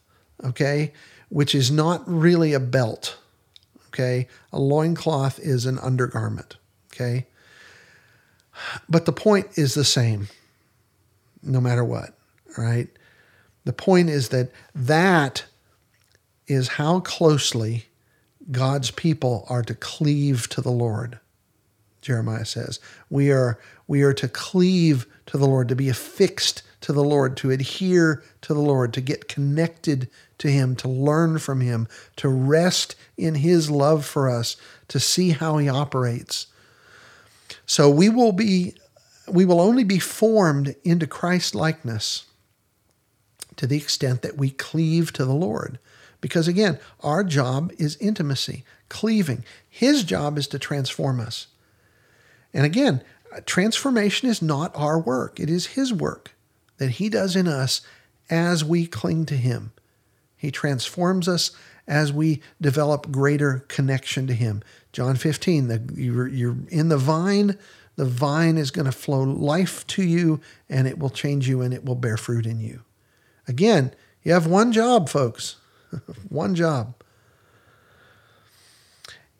okay, 0.44 0.92
which 1.28 1.54
is 1.54 1.70
not 1.70 2.02
really 2.06 2.52
a 2.52 2.60
belt, 2.60 3.18
okay? 3.88 4.28
A 4.52 4.58
loincloth 4.58 5.38
is 5.38 5.66
an 5.66 5.78
undergarment, 5.78 6.56
okay? 6.92 7.26
But 8.88 9.06
the 9.06 9.12
point 9.12 9.46
is 9.56 9.74
the 9.74 9.84
same, 9.84 10.28
no 11.42 11.60
matter 11.60 11.84
what, 11.84 12.16
right? 12.58 12.88
The 13.64 13.72
point 13.72 14.10
is 14.10 14.30
that 14.30 14.50
that 14.74 15.44
is 16.46 16.68
how 16.68 17.00
closely 17.00 17.86
God's 18.50 18.90
people 18.90 19.46
are 19.48 19.62
to 19.62 19.74
cleave 19.74 20.48
to 20.50 20.60
the 20.60 20.70
Lord. 20.70 21.20
Jeremiah 22.00 22.46
says, 22.46 22.80
we 23.08 23.30
are 23.30 23.58
we 23.86 24.02
are 24.02 24.14
to 24.14 24.28
cleave 24.28 25.06
to 25.26 25.36
the 25.36 25.46
Lord, 25.46 25.68
to 25.68 25.76
be 25.76 25.88
affixed 25.88 26.62
to 26.80 26.92
the 26.92 27.04
Lord, 27.04 27.36
to 27.38 27.50
adhere 27.50 28.22
to 28.42 28.54
the 28.54 28.60
Lord, 28.60 28.92
to 28.94 29.00
get 29.00 29.28
connected 29.28 30.08
to 30.40 30.50
Him, 30.50 30.74
to 30.76 30.88
learn 30.88 31.38
from 31.38 31.60
Him, 31.60 31.86
to 32.16 32.28
rest 32.28 32.96
in 33.16 33.36
His 33.36 33.70
love 33.70 34.04
for 34.04 34.28
us, 34.28 34.56
to 34.88 34.98
see 34.98 35.30
how 35.30 35.58
He 35.58 35.68
operates. 35.68 36.48
So 37.66 37.88
we 37.88 38.08
will 38.08 38.32
be, 38.32 38.74
we 39.28 39.44
will 39.44 39.60
only 39.60 39.84
be 39.84 39.98
formed 39.98 40.74
into 40.82 41.06
Christ 41.06 41.54
likeness 41.54 42.24
to 43.56 43.66
the 43.66 43.76
extent 43.76 44.22
that 44.22 44.36
we 44.36 44.50
cleave 44.50 45.12
to 45.12 45.24
the 45.24 45.34
Lord. 45.34 45.78
Because 46.20 46.48
again, 46.48 46.78
our 47.00 47.22
job 47.22 47.72
is 47.78 47.96
intimacy, 47.96 48.64
cleaving. 48.88 49.44
His 49.68 50.04
job 50.04 50.36
is 50.38 50.46
to 50.48 50.58
transform 50.58 51.20
us. 51.20 51.46
And 52.52 52.64
again, 52.64 53.02
transformation 53.46 54.28
is 54.28 54.42
not 54.42 54.72
our 54.74 54.98
work, 54.98 55.38
it 55.38 55.50
is 55.50 55.66
His 55.68 55.92
work 55.92 56.32
that 56.78 56.92
He 56.92 57.08
does 57.08 57.36
in 57.36 57.46
us 57.46 57.82
as 58.30 58.64
we 58.64 58.86
cling 58.86 59.26
to 59.26 59.36
Him. 59.36 59.72
He 60.40 60.50
transforms 60.50 61.28
us 61.28 61.50
as 61.86 62.14
we 62.14 62.40
develop 62.62 63.12
greater 63.12 63.66
connection 63.68 64.26
to 64.26 64.32
Him. 64.32 64.62
John 64.90 65.16
15, 65.16 65.68
the, 65.68 65.82
you're, 65.94 66.28
you're 66.28 66.56
in 66.68 66.88
the 66.88 66.96
vine, 66.96 67.58
the 67.96 68.06
vine 68.06 68.56
is 68.56 68.70
going 68.70 68.86
to 68.86 68.92
flow 68.92 69.22
life 69.22 69.86
to 69.88 70.02
you 70.02 70.40
and 70.70 70.88
it 70.88 70.98
will 70.98 71.10
change 71.10 71.46
you 71.46 71.60
and 71.60 71.74
it 71.74 71.84
will 71.84 71.94
bear 71.94 72.16
fruit 72.16 72.46
in 72.46 72.58
you. 72.58 72.80
Again, 73.46 73.92
you 74.22 74.32
have 74.32 74.46
one 74.46 74.72
job, 74.72 75.10
folks. 75.10 75.56
one 76.30 76.54
job. 76.54 76.94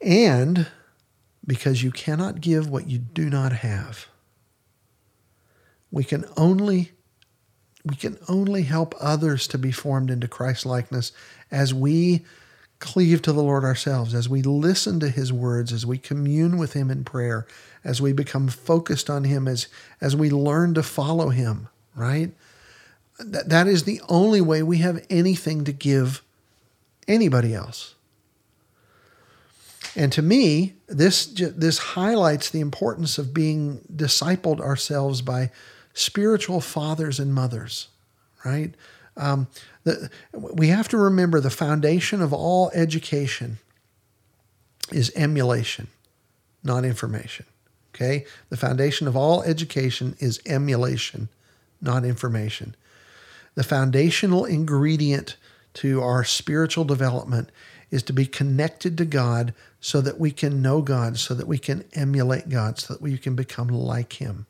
And 0.03 0.67
because 1.47 1.83
you 1.83 1.91
cannot 1.91 2.43
give 2.43 2.69
what 2.69 2.91
you 2.91 2.99
do 2.99 3.31
not 3.31 3.53
have. 3.53 4.07
We 5.91 6.05
can 6.05 6.27
only 6.37 6.93
we 7.85 7.97
can 7.97 8.19
only 8.29 8.63
help 8.63 8.95
others 9.01 9.47
to 9.49 9.59
be 9.59 9.73
formed 9.73 10.11
into 10.11 10.29
Christ 10.29 10.67
likeness 10.67 11.13
as 11.51 11.73
we 11.73 12.25
cleave 12.79 13.23
to 13.23 13.33
the 13.33 13.43
Lord 13.43 13.65
ourselves, 13.65 14.15
as 14.15 14.29
we 14.29 14.43
listen 14.43 15.01
to 15.01 15.09
his 15.09 15.33
words, 15.33 15.73
as 15.73 15.85
we 15.87 15.99
commune 15.99 16.59
with 16.59 16.73
him 16.73 16.91
in 16.91 17.05
prayer, 17.05 17.47
as 17.85 18.01
we 18.01 18.13
become 18.13 18.49
focused 18.49 19.09
on 19.09 19.25
him, 19.25 19.47
as, 19.47 19.69
as 20.01 20.17
we 20.17 20.31
learn 20.31 20.75
to 20.75 20.83
follow 20.83 21.29
him, 21.29 21.69
right? 21.95 22.33
That, 23.19 23.51
that 23.51 23.67
is 23.67 23.85
the 23.85 24.01
only 24.09 24.41
way 24.41 24.63
we 24.63 24.79
have 24.79 25.05
anything 25.11 25.65
to 25.65 25.73
give 25.73 26.23
anybody 27.07 27.55
else. 27.55 27.95
And 29.97 30.13
to 30.13 30.23
me, 30.23 30.75
this, 30.87 31.27
this 31.27 31.79
highlights 31.79 32.51
the 32.51 32.61
importance 32.61 33.19
of 33.19 33.35
being 33.35 33.81
discipled 33.95 34.61
ourselves 34.61 35.21
by 35.21 35.51
spiritual 35.95 36.61
fathers 36.61 37.19
and 37.19 37.35
mothers, 37.35 37.89
right? 38.45 38.75
Um, 39.17 39.49
the, 39.85 40.11
we 40.33 40.69
have 40.69 40.89
to 40.89 40.97
remember 40.97 41.41
the 41.41 41.51
foundation 41.51 42.23
of 42.23 42.33
all 42.33 42.71
education 42.75 43.59
is 44.93 45.13
emulation, 45.15 45.89
not 46.63 46.85
information. 46.85 47.47
Okay? 47.95 48.25
The 48.49 48.57
foundation 48.57 49.07
of 49.09 49.17
all 49.17 49.43
education 49.43 50.17
is 50.19 50.41
emulation, 50.47 51.29
not 51.81 52.05
information. 52.05 52.75
The 53.55 53.65
foundational 53.65 54.45
ingredient 54.45 55.37
to 55.75 56.01
our 56.01 56.25
spiritual 56.25 56.85
development 56.85 57.51
is 57.91 58.03
to 58.05 58.13
be 58.13 58.27
connected 58.27 58.97
to 58.99 59.05
God 59.05 59.53
so 59.81 60.01
that 60.01 60.19
we 60.19 60.31
can 60.31 60.63
know 60.63 60.81
God, 60.83 61.19
so 61.19 61.35
that 61.35 61.47
we 61.47 61.59
can 61.59 61.85
emulate 61.93 62.49
God, 62.49 62.79
so 62.79 62.95
that 62.95 63.03
we 63.03 63.19
can 63.19 63.35
become 63.35 63.69
like 63.69 64.15
Him. 64.15 64.47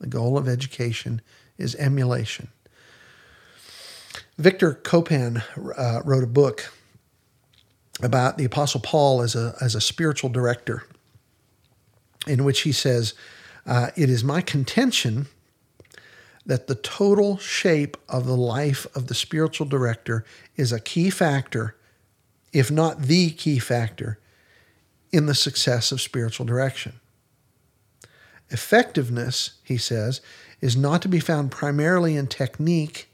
The 0.00 0.06
goal 0.06 0.38
of 0.38 0.48
education 0.48 1.20
is 1.58 1.74
emulation. 1.76 2.48
Victor 4.38 4.72
Copan 4.72 5.42
uh, 5.76 6.00
wrote 6.04 6.24
a 6.24 6.28
book 6.28 6.72
about 8.02 8.38
the 8.38 8.46
Apostle 8.46 8.80
Paul 8.80 9.20
as 9.20 9.34
a, 9.34 9.54
as 9.60 9.74
a 9.74 9.80
spiritual 9.80 10.30
director, 10.30 10.84
in 12.26 12.44
which 12.44 12.62
he 12.62 12.72
says, 12.72 13.14
uh, 13.66 13.90
It 13.96 14.08
is 14.08 14.24
my 14.24 14.40
contention 14.40 15.26
that 16.46 16.66
the 16.66 16.74
total 16.74 17.36
shape 17.36 17.96
of 18.08 18.26
the 18.26 18.36
life 18.36 18.86
of 18.96 19.08
the 19.08 19.14
spiritual 19.14 19.66
director 19.66 20.24
is 20.56 20.72
a 20.72 20.80
key 20.80 21.10
factor, 21.10 21.76
if 22.52 22.70
not 22.70 23.02
the 23.02 23.30
key 23.30 23.58
factor, 23.58 24.18
in 25.12 25.26
the 25.26 25.34
success 25.34 25.92
of 25.92 26.00
spiritual 26.00 26.46
direction. 26.46 26.99
Effectiveness, 28.50 29.52
he 29.62 29.78
says, 29.78 30.20
is 30.60 30.76
not 30.76 31.02
to 31.02 31.08
be 31.08 31.20
found 31.20 31.50
primarily 31.50 32.16
in 32.16 32.26
technique, 32.26 33.08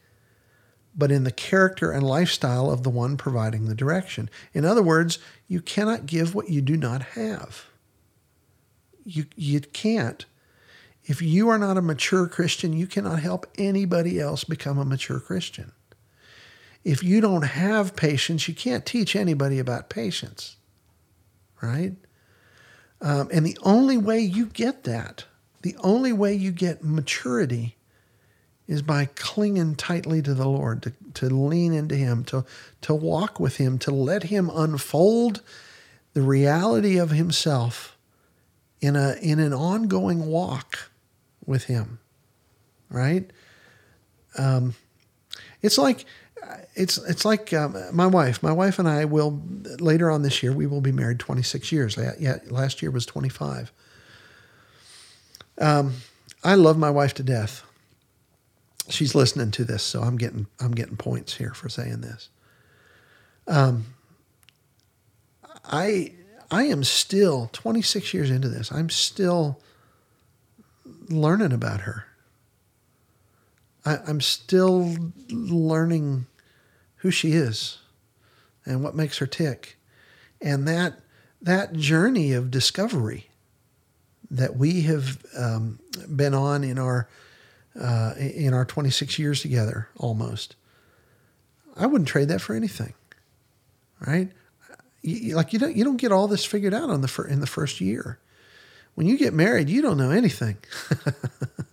but 0.96 1.12
in 1.12 1.24
the 1.24 1.30
character 1.30 1.90
and 1.90 2.02
lifestyle 2.02 2.70
of 2.70 2.82
the 2.82 2.90
one 2.90 3.16
providing 3.16 3.66
the 3.66 3.74
direction. 3.74 4.30
In 4.54 4.64
other 4.64 4.82
words, 4.82 5.18
you 5.46 5.60
cannot 5.60 6.06
give 6.06 6.34
what 6.34 6.48
you 6.48 6.62
do 6.62 6.76
not 6.76 7.02
have. 7.02 7.66
You, 9.04 9.26
you 9.36 9.60
can't. 9.60 10.24
If 11.04 11.22
you 11.22 11.48
are 11.50 11.58
not 11.58 11.76
a 11.76 11.82
mature 11.82 12.26
Christian, 12.26 12.72
you 12.72 12.86
cannot 12.86 13.20
help 13.20 13.46
anybody 13.58 14.18
else 14.18 14.42
become 14.42 14.78
a 14.78 14.84
mature 14.84 15.20
Christian. 15.20 15.72
If 16.82 17.02
you 17.02 17.20
don't 17.20 17.42
have 17.44 17.94
patience, 17.94 18.48
you 18.48 18.54
can't 18.54 18.86
teach 18.86 19.14
anybody 19.14 19.58
about 19.58 19.90
patience, 19.90 20.56
right? 21.60 21.92
Um, 23.00 23.28
and 23.32 23.44
the 23.44 23.58
only 23.62 23.98
way 23.98 24.20
you 24.20 24.46
get 24.46 24.84
that, 24.84 25.24
the 25.62 25.76
only 25.82 26.12
way 26.12 26.34
you 26.34 26.50
get 26.50 26.82
maturity 26.82 27.76
is 28.66 28.82
by 28.82 29.06
clinging 29.14 29.76
tightly 29.76 30.20
to 30.22 30.34
the 30.34 30.48
Lord, 30.48 30.82
to, 30.82 30.92
to 31.14 31.26
lean 31.26 31.72
into 31.72 31.94
Him, 31.94 32.24
to, 32.24 32.44
to 32.82 32.94
walk 32.94 33.38
with 33.38 33.56
Him, 33.56 33.78
to 33.80 33.90
let 33.90 34.24
Him 34.24 34.50
unfold 34.52 35.42
the 36.14 36.22
reality 36.22 36.98
of 36.98 37.10
Himself 37.10 37.96
in, 38.80 38.96
a, 38.96 39.16
in 39.22 39.38
an 39.38 39.52
ongoing 39.52 40.26
walk 40.26 40.90
with 41.44 41.64
Him, 41.64 42.00
right? 42.90 43.30
Um, 44.36 44.74
it's 45.62 45.78
like 45.78 46.04
it's 46.74 46.98
it's 46.98 47.24
like 47.24 47.52
um, 47.52 47.76
my 47.92 48.06
wife. 48.06 48.42
My 48.42 48.52
wife 48.52 48.78
and 48.78 48.88
I 48.88 49.04
will 49.04 49.42
later 49.80 50.10
on 50.10 50.22
this 50.22 50.42
year 50.42 50.52
we 50.52 50.66
will 50.66 50.80
be 50.80 50.92
married 50.92 51.18
26 51.18 51.72
years. 51.72 51.98
Yeah, 52.18 52.36
last 52.48 52.82
year 52.82 52.90
was 52.90 53.06
25. 53.06 53.72
Um, 55.58 55.94
I 56.44 56.54
love 56.54 56.78
my 56.78 56.90
wife 56.90 57.14
to 57.14 57.22
death. 57.22 57.62
She's 58.88 59.14
listening 59.14 59.50
to 59.52 59.64
this, 59.64 59.82
so 59.82 60.02
I'm 60.02 60.16
getting 60.16 60.46
I'm 60.60 60.72
getting 60.72 60.96
points 60.96 61.34
here 61.34 61.54
for 61.54 61.68
saying 61.68 62.02
this. 62.02 62.28
Um, 63.48 63.86
I 65.64 66.12
I 66.50 66.64
am 66.64 66.84
still 66.84 67.50
26 67.52 68.14
years 68.14 68.30
into 68.30 68.48
this. 68.48 68.70
I'm 68.70 68.90
still 68.90 69.60
learning 71.08 71.52
about 71.52 71.82
her. 71.82 72.05
I, 73.86 74.00
I'm 74.06 74.20
still 74.20 74.94
learning 75.30 76.26
who 76.96 77.10
she 77.10 77.32
is 77.32 77.78
and 78.66 78.82
what 78.82 78.94
makes 78.94 79.18
her 79.18 79.26
tick. 79.26 79.78
And 80.42 80.66
that 80.68 81.00
that 81.40 81.72
journey 81.74 82.32
of 82.32 82.50
discovery 82.50 83.28
that 84.30 84.56
we 84.56 84.82
have 84.82 85.24
um, 85.38 85.78
been 86.14 86.34
on 86.34 86.64
in 86.64 86.78
our 86.78 87.08
uh, 87.80 88.14
in 88.18 88.52
our 88.52 88.64
26 88.64 89.18
years 89.18 89.40
together 89.42 89.88
almost, 89.96 90.56
I 91.76 91.86
wouldn't 91.86 92.08
trade 92.08 92.28
that 92.28 92.40
for 92.40 92.54
anything, 92.54 92.94
right? 94.06 94.30
You, 95.02 95.36
like 95.36 95.52
you 95.52 95.58
don't 95.58 95.76
you 95.76 95.84
don't 95.84 95.98
get 95.98 96.10
all 96.12 96.26
this 96.26 96.44
figured 96.44 96.74
out 96.74 96.90
on 96.90 97.00
the 97.02 97.08
fir- 97.08 97.28
in 97.28 97.40
the 97.40 97.46
first 97.46 97.80
year. 97.80 98.18
When 98.94 99.06
you 99.06 99.18
get 99.18 99.34
married, 99.34 99.68
you 99.68 99.82
don't 99.82 99.98
know 99.98 100.10
anything. 100.10 100.56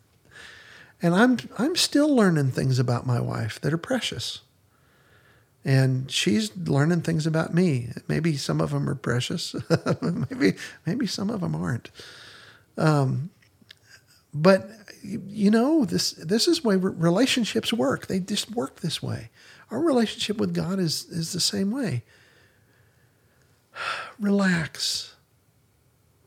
and 1.04 1.14
I'm 1.14 1.38
I'm 1.60 1.76
still 1.76 2.14
learning 2.14 2.52
things 2.52 2.80
about 2.80 3.06
my 3.06 3.20
wife 3.20 3.62
that 3.62 3.74
are 3.74 3.78
precious 3.78 4.42
and 5.66 6.12
she's 6.12 6.56
learning 6.58 7.02
things 7.02 7.26
about 7.26 7.54
me. 7.54 7.90
Maybe 8.08 8.36
some 8.36 8.60
of 8.60 8.72
them 8.72 8.90
are 8.90 8.96
precious. 8.96 9.56
maybe 10.02 10.54
maybe 10.86 11.08
some 11.08 11.30
of 11.30 11.42
them 11.42 11.56
aren't. 11.56 11.90
Um, 12.78 13.30
but 14.34 14.70
you 15.04 15.52
know 15.52 15.86
this 15.86 16.12
this 16.12 16.48
is 16.48 16.64
way 16.64 16.76
relationships 16.76 17.72
work. 17.72 18.08
They 18.08 18.20
just 18.20 18.52
work 18.52 18.82
this 18.82 19.02
way. 19.02 19.30
Our 19.72 19.80
relationship 19.80 20.38
with 20.38 20.54
God 20.54 20.80
is 20.80 21.06
is 21.06 21.34
the 21.34 21.40
same 21.40 21.72
way. 21.72 22.04
Relax. 24.20 25.16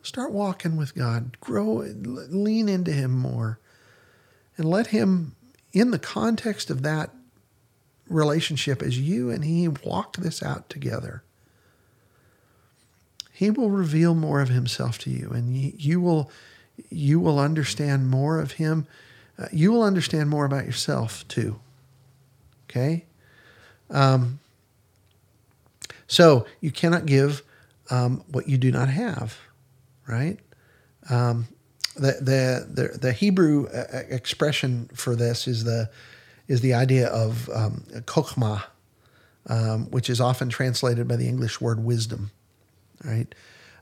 Start 0.03 0.33
walking 0.33 0.77
with 0.77 0.95
God. 0.95 1.37
Grow, 1.41 1.85
lean 1.85 2.69
into 2.69 2.93
Him 2.93 3.11
more, 3.11 3.59
and 4.57 4.69
let 4.69 4.89
Him, 4.89 5.35
in 5.73 5.91
the 5.91 5.99
context 5.99 6.71
of 6.71 6.83
that 6.83 7.11
relationship 8.09 8.83
as 8.83 8.99
you 8.99 9.31
and 9.31 9.45
He 9.45 9.69
walk 9.69 10.17
this 10.17 10.43
out 10.43 10.69
together, 10.71 11.23
He 13.33 13.51
will 13.51 13.71
reveal 13.71 14.15
more 14.15 14.41
of 14.41 14.49
Himself 14.49 14.99
to 15.01 15.11
you, 15.11 15.31
and 15.31 15.57
you 15.57 16.01
will 16.01 16.31
you 16.91 17.19
will 17.19 17.39
understand 17.39 18.11
more 18.11 18.39
of 18.39 18.53
Him. 18.53 18.87
Uh, 19.39 19.47
you 19.53 19.73
will 19.73 19.83
understand 19.83 20.29
more 20.29 20.45
about 20.45 20.67
yourself 20.67 21.27
too. 21.29 21.59
Okay. 22.69 23.05
Um, 23.91 24.41
so 26.07 26.47
you 26.61 26.71
cannot 26.71 27.07
give 27.07 27.43
um, 27.91 28.23
what 28.29 28.49
you 28.49 28.59
do 28.59 28.71
not 28.71 28.89
have, 28.89 29.39
right? 30.07 30.39
Um, 31.09 31.49
the, 31.97 32.13
the 32.21 32.67
the 32.83 32.99
the 32.99 33.13
Hebrew 33.13 33.67
uh, 33.69 34.03
expression 34.09 34.89
for 34.95 35.17
this 35.17 35.47
is 35.47 35.65
the 35.65 35.91
is 36.49 36.61
the 36.61 36.75
idea 36.75 37.09
of 37.09 37.49
um, 37.51 37.83
um, 39.49 39.91
which 39.91 40.11
is 40.11 40.21
often 40.21 40.49
translated 40.49 41.09
by 41.09 41.17
the 41.17 41.29
English 41.29 41.61
word 41.61 41.85
wisdom. 41.85 42.31
Right? 43.05 43.35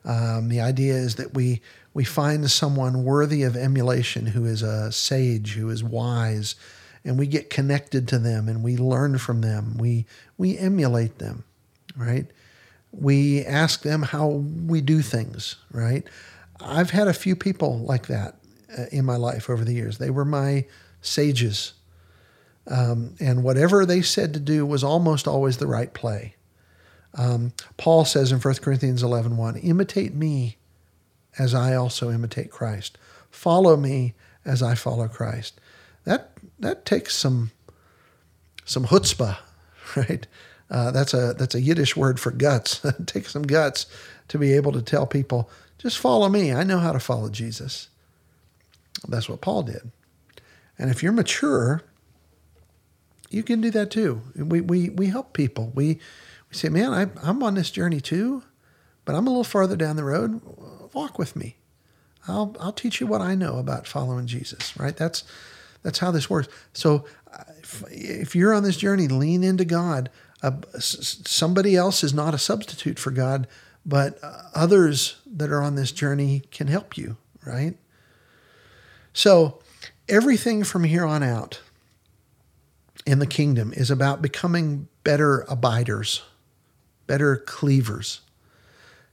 Um, 0.05 0.49
the 0.49 0.61
idea 0.61 0.95
is 0.95 1.17
that 1.17 1.35
we 1.35 1.61
we 1.95 2.05
find 2.05 2.51
someone 2.51 3.05
worthy 3.05 3.43
of 3.43 3.57
emulation 3.57 4.27
who 4.27 4.45
is 4.45 4.63
a 4.63 4.93
sage, 4.93 5.55
who 5.55 5.71
is 5.71 5.83
wise, 5.83 6.57
and 7.05 7.19
we 7.19 7.27
get 7.27 7.51
connected 7.51 8.09
to 8.09 8.19
them 8.19 8.49
and 8.49 8.63
we 8.63 8.77
learn 8.77 9.19
from 9.19 9.41
them. 9.41 9.77
We 9.79 10.07
we 10.37 10.59
emulate 10.59 11.19
them, 11.19 11.45
right? 11.97 12.27
We 12.93 13.45
ask 13.45 13.83
them 13.83 14.03
how 14.03 14.29
we 14.29 14.81
do 14.81 15.03
things, 15.03 15.57
right? 15.73 16.07
I've 16.61 16.91
had 16.91 17.09
a 17.09 17.13
few 17.13 17.37
people 17.37 17.79
like 17.79 18.07
that 18.07 18.37
uh, 18.77 18.85
in 18.93 19.05
my 19.05 19.17
life 19.17 19.51
over 19.51 19.65
the 19.65 19.75
years. 19.75 19.99
They 19.99 20.11
were 20.11 20.25
my 20.25 20.67
sages. 21.01 21.75
Um, 22.67 23.15
and 23.21 23.43
whatever 23.45 23.85
they 23.85 24.03
said 24.03 24.33
to 24.35 24.41
do 24.41 24.65
was 24.65 24.83
almost 24.83 25.29
always 25.29 25.59
the 25.59 25.67
right 25.67 25.93
play. 25.93 26.35
Um, 27.17 27.53
Paul 27.77 28.05
says 28.05 28.33
in 28.33 28.41
1 28.41 28.55
Corinthians 28.57 29.03
11 29.03 29.37
1, 29.37 29.57
imitate 29.59 30.15
me 30.15 30.57
as 31.39 31.55
I 31.55 31.75
also 31.75 32.11
imitate 32.11 32.51
Christ. 32.51 32.99
Follow 33.31 33.77
me 33.77 34.15
as 34.45 34.63
I 34.63 34.75
follow 34.75 35.09
Christ. 35.09 35.61
That 36.05 36.31
that 36.59 36.85
takes 36.85 37.17
some 37.17 37.51
some 38.65 38.87
chutzpah, 38.87 39.39
right? 39.97 40.27
Uh, 40.71 40.91
that's 40.91 41.15
a 41.15 41.35
that's 41.35 41.55
a 41.55 41.61
Yiddish 41.61 41.97
word 41.97 42.19
for 42.19 42.31
guts. 42.31 42.85
it 42.85 43.07
takes 43.07 43.33
some 43.33 43.43
guts 43.43 43.87
to 44.29 44.39
be 44.39 44.53
able 44.55 44.73
to 44.73 44.83
tell 44.83 45.07
people, 45.07 45.51
just 45.85 45.99
follow 45.99 46.31
me. 46.31 46.51
I 46.51 46.63
know 46.63 46.79
how 46.79 46.93
to 46.93 46.99
follow 46.99 47.29
Jesus. 47.29 47.91
That's 49.07 49.29
what 49.29 49.43
Paul 49.43 49.65
did. 49.65 49.93
And 50.79 50.91
if 50.91 51.03
you're 51.03 51.13
mature, 51.13 51.83
you 53.29 53.43
can 53.43 53.61
do 53.61 53.71
that 53.71 53.91
too. 53.91 54.23
We 54.35 54.63
we 54.63 54.89
we 54.89 55.09
help 55.09 55.35
people. 55.35 55.73
We 55.75 56.01
we 56.49 56.57
say, 56.57 56.71
man, 56.71 56.95
I, 56.95 57.09
I'm 57.23 57.43
on 57.43 57.55
this 57.55 57.71
journey 57.71 58.01
too, 58.01 58.45
but 59.05 59.15
I'm 59.15 59.27
a 59.27 59.31
little 59.31 59.45
farther 59.45 59.77
down 59.77 59.97
the 59.97 60.05
road. 60.05 60.41
Walk 60.95 61.19
with 61.19 61.37
me. 61.37 61.57
I'll 62.27 62.57
I'll 62.59 62.73
teach 62.73 62.99
you 62.99 63.07
what 63.07 63.21
I 63.21 63.35
know 63.35 63.59
about 63.59 63.87
following 63.87 64.27
Jesus. 64.27 64.75
Right? 64.79 64.97
That's 64.97 65.23
that's 65.83 65.99
how 65.99 66.11
this 66.11 66.31
works. 66.31 66.49
So 66.73 67.05
if, 67.59 67.85
if 67.91 68.35
you're 68.35 68.55
on 68.55 68.63
this 68.63 68.79
journey, 68.79 69.07
lean 69.07 69.45
into 69.45 69.67
God. 69.67 70.09
Uh, 70.43 70.63
somebody 70.79 71.77
else 71.77 72.03
is 72.03 72.15
not 72.15 72.33
a 72.33 72.39
substitute 72.39 72.99
for 72.99 73.11
God, 73.11 73.47
but 73.87 74.19
others 74.55 75.17
that 75.27 75.51
are 75.51 75.63
on 75.63 75.75
this 75.75 75.93
journey 75.93 76.43
can 76.51 76.69
help 76.69 76.97
you, 76.97 77.17
right? 77.45 77.77
So 79.13 79.61
everything 80.09 80.65
from 80.65 80.85
here 80.85 81.05
on 81.05 81.23
out 81.23 81.61
in 83.07 83.19
the 83.19 83.27
kingdom 83.27 83.73
is 83.75 83.91
about 83.91 84.23
becoming 84.23 84.89
better 85.05 85.45
abiders, 85.49 86.23
better 87.07 87.37
cleavers, 87.37 88.23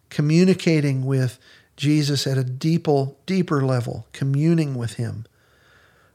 communicating 0.09 1.05
with 1.05 1.37
Jesus 1.75 2.25
at 2.25 2.37
a 2.37 2.43
deeper, 2.43 3.07
deeper 3.25 3.65
level, 3.65 4.07
communing 4.13 4.75
with 4.75 4.93
him, 4.93 5.25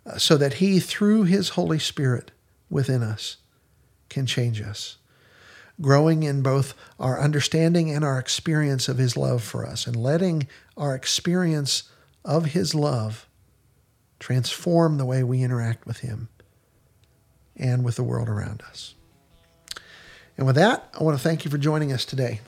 uh, 0.07 0.17
so 0.17 0.37
that 0.37 0.55
he, 0.55 0.79
through 0.81 1.25
his 1.25 1.51
Holy 1.51 1.79
Spirit 1.79 2.31
within 2.71 3.03
us, 3.03 3.37
can 4.09 4.27
change 4.27 4.63
us. 4.63 4.97
Growing 5.81 6.23
in 6.23 6.43
both 6.43 6.75
our 6.99 7.21
understanding 7.21 7.91
and 7.91 8.05
our 8.05 8.19
experience 8.19 8.89
of 8.89 8.99
his 8.99 9.17
love 9.17 9.43
for 9.43 9.67
us, 9.67 9.87
and 9.87 9.95
letting 9.95 10.49
our 10.77 10.95
experience 10.95 11.85
of 12.25 12.47
his 12.47 12.75
love 12.75 13.27
transform 14.19 14.97
the 14.97 15.05
way 15.05 15.23
we 15.23 15.43
interact 15.43 15.87
with 15.87 15.99
him 15.99 16.29
and 17.57 17.85
with 17.85 17.97
the 17.97 18.03
world 18.03 18.29
around 18.29 18.63
us. 18.69 18.95
And 20.37 20.47
with 20.47 20.57
that, 20.57 20.89
I 20.99 21.03
want 21.03 21.17
to 21.17 21.23
thank 21.23 21.45
you 21.45 21.51
for 21.51 21.59
joining 21.59 21.93
us 21.93 22.05
today. 22.05 22.41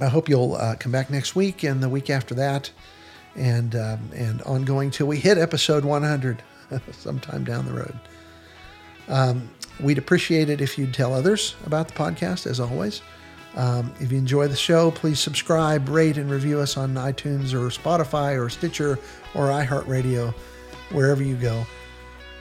I 0.00 0.06
hope 0.06 0.28
you'll 0.28 0.54
uh, 0.54 0.76
come 0.76 0.92
back 0.92 1.10
next 1.10 1.34
week 1.34 1.62
and 1.62 1.82
the 1.82 1.88
week 1.88 2.10
after 2.10 2.34
that, 2.34 2.70
and 3.34 3.74
um, 3.74 4.10
and 4.14 4.42
ongoing 4.42 4.90
till 4.90 5.06
we 5.06 5.16
hit 5.16 5.38
episode 5.38 5.84
100 5.84 6.42
sometime 6.92 7.44
down 7.44 7.64
the 7.64 7.72
road. 7.72 7.98
Um, 9.08 9.50
we'd 9.80 9.98
appreciate 9.98 10.48
it 10.48 10.60
if 10.60 10.78
you'd 10.78 10.94
tell 10.94 11.14
others 11.14 11.54
about 11.66 11.88
the 11.88 11.94
podcast, 11.94 12.46
as 12.46 12.60
always. 12.60 13.02
Um, 13.54 13.92
if 14.00 14.12
you 14.12 14.18
enjoy 14.18 14.48
the 14.48 14.56
show, 14.56 14.90
please 14.90 15.18
subscribe, 15.18 15.88
rate, 15.88 16.18
and 16.18 16.30
review 16.30 16.60
us 16.60 16.76
on 16.76 16.94
iTunes 16.94 17.54
or 17.54 17.68
Spotify 17.70 18.38
or 18.38 18.50
Stitcher 18.50 18.98
or 19.34 19.48
iHeartRadio, 19.48 20.34
wherever 20.90 21.22
you 21.22 21.36
go. 21.36 21.66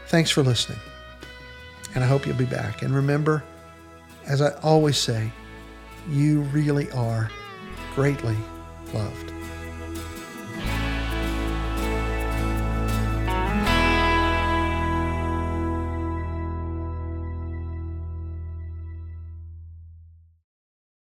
Thanks 0.07 0.29
for 0.29 0.43
listening, 0.43 0.79
and 1.93 2.03
I 2.03 2.07
hope 2.07 2.27
you'll 2.27 2.35
be 2.35 2.45
back. 2.45 2.81
And 2.81 2.93
remember, 2.93 3.43
as 4.25 4.41
I 4.41 4.51
always 4.61 4.97
say, 4.97 5.31
you 6.09 6.41
really 6.41 6.91
are 6.91 7.31
greatly 7.95 8.37
loved. 8.93 9.34